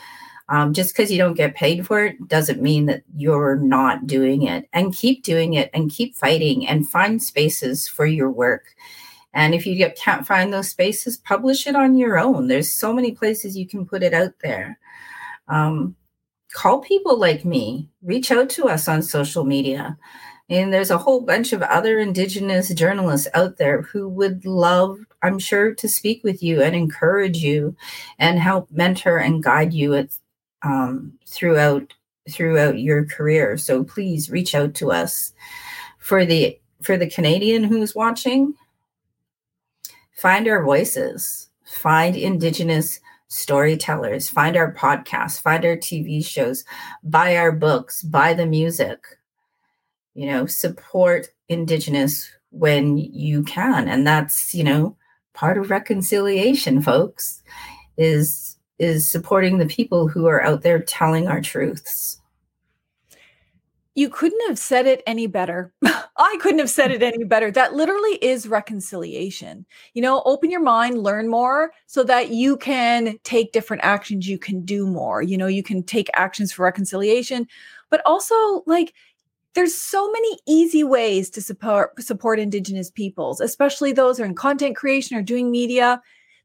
[0.48, 4.42] Um, just because you don't get paid for it doesn't mean that you're not doing
[4.42, 4.68] it.
[4.72, 8.74] And keep doing it and keep fighting and find spaces for your work.
[9.32, 12.48] And if you get, can't find those spaces, publish it on your own.
[12.48, 14.78] There's so many places you can put it out there.
[15.46, 15.94] Um,
[16.52, 19.96] call people like me, reach out to us on social media.
[20.50, 25.38] And there's a whole bunch of other Indigenous journalists out there who would love, I'm
[25.38, 27.76] sure, to speak with you and encourage you
[28.18, 30.08] and help mentor and guide you at
[30.62, 31.94] um, throughout
[32.28, 33.56] throughout your career.
[33.56, 35.32] So please reach out to us.
[35.98, 38.54] For the for the Canadian who's watching,
[40.16, 46.64] find our voices, find Indigenous storytellers, find our podcasts, find our TV shows,
[47.04, 49.19] buy our books, buy the music.
[50.14, 53.88] You know, support Indigenous when you can.
[53.88, 54.96] And that's, you know,
[55.34, 57.42] part of reconciliation, folks,
[57.96, 62.18] is is supporting the people who are out there telling our truths.
[63.94, 65.74] You couldn't have said it any better.
[66.16, 67.50] I couldn't have said it any better.
[67.50, 69.66] That literally is reconciliation.
[69.92, 74.38] You know, open your mind, learn more so that you can take different actions, you
[74.38, 75.22] can do more.
[75.22, 77.46] You know, you can take actions for reconciliation,
[77.90, 78.94] but also like
[79.54, 84.34] there's so many easy ways to support support indigenous peoples, especially those who are in
[84.34, 86.00] content creation or doing media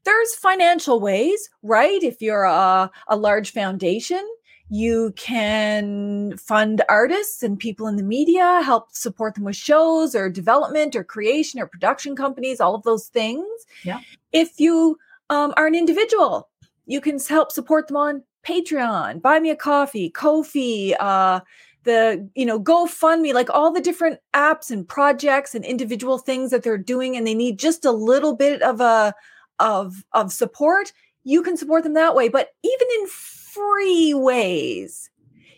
[0.06, 2.02] there's financial ways, right?
[2.02, 4.24] If you're a, a large foundation,
[4.70, 10.30] you can fund artists and people in the media, help support them with shows or
[10.30, 13.46] development or creation or production companies, all of those things.
[13.82, 14.00] Yeah.
[14.32, 14.96] If you
[15.28, 16.48] um, are an individual,
[16.86, 21.40] you can help support them on Patreon, Buy Me a Coffee, Ko-fi, uh,
[21.86, 26.62] the you know GoFundMe, like all the different apps and projects and individual things that
[26.62, 29.14] they're doing, and they need just a little bit of a
[29.58, 30.92] of of support
[31.24, 32.28] you can support them that way.
[32.28, 35.10] But even in free ways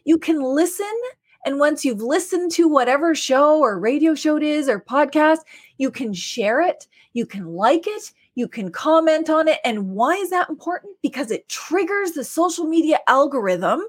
[0.05, 0.87] you can listen.
[1.45, 5.41] And once you've listened to whatever show or radio show it is or podcast
[5.77, 9.59] you can share it you can like it you can comment on it.
[9.65, 10.97] And why is that important?
[11.03, 13.83] Because it triggers the social media algorithm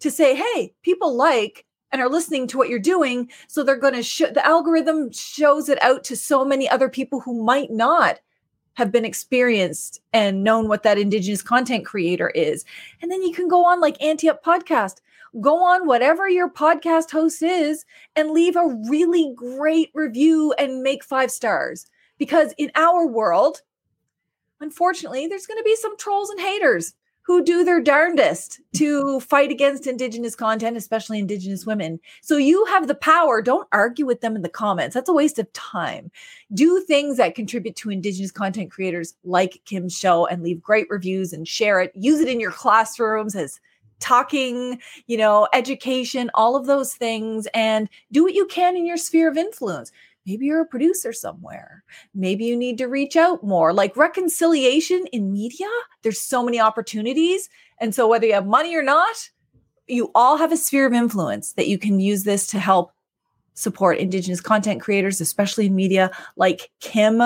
[0.00, 3.94] to say hey people like and are listening to what you're doing so they're going
[3.94, 8.20] to show the algorithm shows it out to so many other people who might not
[8.74, 12.64] have been experienced and known what that indigenous content creator is.
[13.02, 15.00] And then you can go on like Auntie Up Podcast,
[15.40, 17.84] go on whatever your podcast host is
[18.16, 21.86] and leave a really great review and make five stars.
[22.18, 23.62] Because in our world,
[24.60, 26.94] unfortunately, there's going to be some trolls and haters
[27.30, 32.00] who do their darndest to fight against Indigenous content, especially Indigenous women.
[32.22, 33.40] So you have the power.
[33.40, 34.94] Don't argue with them in the comments.
[34.94, 36.10] That's a waste of time.
[36.52, 41.32] Do things that contribute to Indigenous content creators like Kim's show and leave great reviews
[41.32, 41.92] and share it.
[41.94, 43.60] Use it in your classrooms as
[44.00, 48.96] talking, you know, education, all of those things, and do what you can in your
[48.96, 49.92] sphere of influence
[50.26, 51.82] maybe you're a producer somewhere.
[52.14, 53.72] Maybe you need to reach out more.
[53.72, 55.68] Like reconciliation in media
[56.02, 57.48] there's so many opportunities.
[57.78, 59.30] And so whether you have money or not
[59.90, 62.92] you all have a sphere of influence that you can use this to help
[63.54, 67.20] support indigenous content creators especially in media like kim.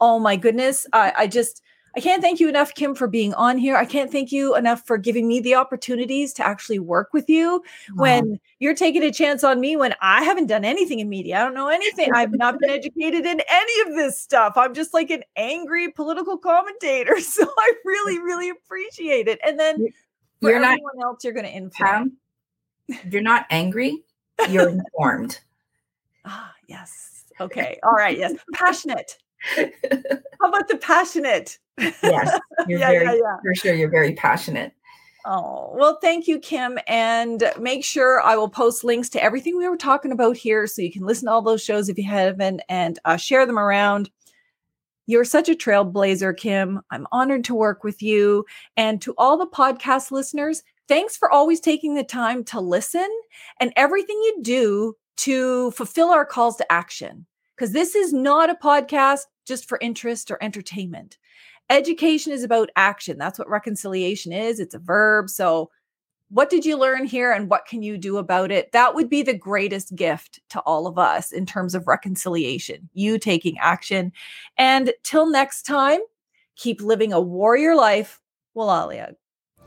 [0.00, 0.86] Oh my goodness.
[0.92, 1.62] I, I just
[1.96, 3.76] I can't thank you enough, Kim, for being on here.
[3.76, 7.62] I can't thank you enough for giving me the opportunities to actually work with you
[7.90, 8.02] wow.
[8.02, 11.36] when you're taking a chance on me when I haven't done anything in media.
[11.36, 12.12] I don't know anything.
[12.12, 14.54] I've not been educated in any of this stuff.
[14.56, 17.14] I'm just like an angry political commentator.
[17.24, 19.40] So I really, really appreciate it.
[19.44, 19.88] And then
[20.40, 22.12] for you're everyone not, else, you're going to influence.
[23.10, 24.04] you're not angry.
[24.50, 25.40] You're informed.
[26.24, 27.24] ah, yes.
[27.40, 27.78] Okay.
[27.82, 28.16] All right.
[28.16, 28.34] Yes.
[28.52, 29.18] Passionate.
[29.56, 31.58] How about the passionate?
[31.78, 33.36] Yes, you're yeah, very yeah, yeah.
[33.42, 33.74] for sure.
[33.74, 34.72] You're very passionate.
[35.26, 36.78] Oh, well, thank you, Kim.
[36.86, 40.82] And make sure I will post links to everything we were talking about here so
[40.82, 44.10] you can listen to all those shows if you haven't and uh, share them around.
[45.06, 46.80] You're such a trailblazer, Kim.
[46.90, 48.44] I'm honored to work with you.
[48.76, 53.08] And to all the podcast listeners, thanks for always taking the time to listen
[53.60, 57.26] and everything you do to fulfill our calls to action.
[57.56, 61.18] Because this is not a podcast just for interest or entertainment.
[61.70, 63.18] Education is about action.
[63.18, 64.60] That's what reconciliation is.
[64.60, 65.30] It's a verb.
[65.30, 65.70] So,
[66.30, 68.72] what did you learn here and what can you do about it?
[68.72, 73.18] That would be the greatest gift to all of us in terms of reconciliation, you
[73.18, 74.10] taking action.
[74.56, 76.00] And till next time,
[76.56, 78.20] keep living a warrior life.
[78.56, 79.14] Walalia.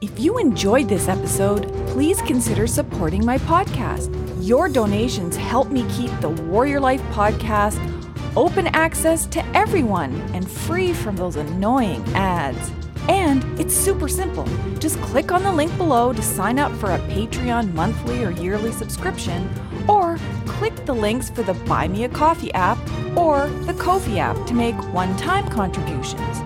[0.01, 4.13] If you enjoyed this episode, please consider supporting my podcast.
[4.45, 7.96] Your donations help me keep the Warrior Life podcast
[8.35, 12.71] open access to everyone and free from those annoying ads.
[13.09, 14.45] And it's super simple.
[14.79, 18.71] Just click on the link below to sign up for a Patreon monthly or yearly
[18.71, 19.49] subscription,
[19.87, 22.77] or click the links for the Buy Me a Coffee app
[23.17, 26.41] or the Ko-fi app to make one time contributions.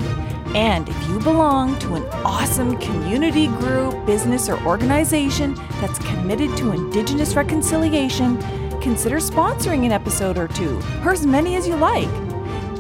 [0.54, 6.74] And if you belong to an awesome community group, business, or organization that's committed to
[6.74, 8.38] Indigenous reconciliation,
[8.82, 12.10] consider sponsoring an episode or two, or as many as you like.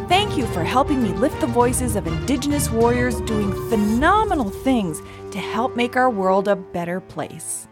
[0.09, 5.39] Thank you for helping me lift the voices of Indigenous warriors doing phenomenal things to
[5.39, 7.67] help make our world a better place.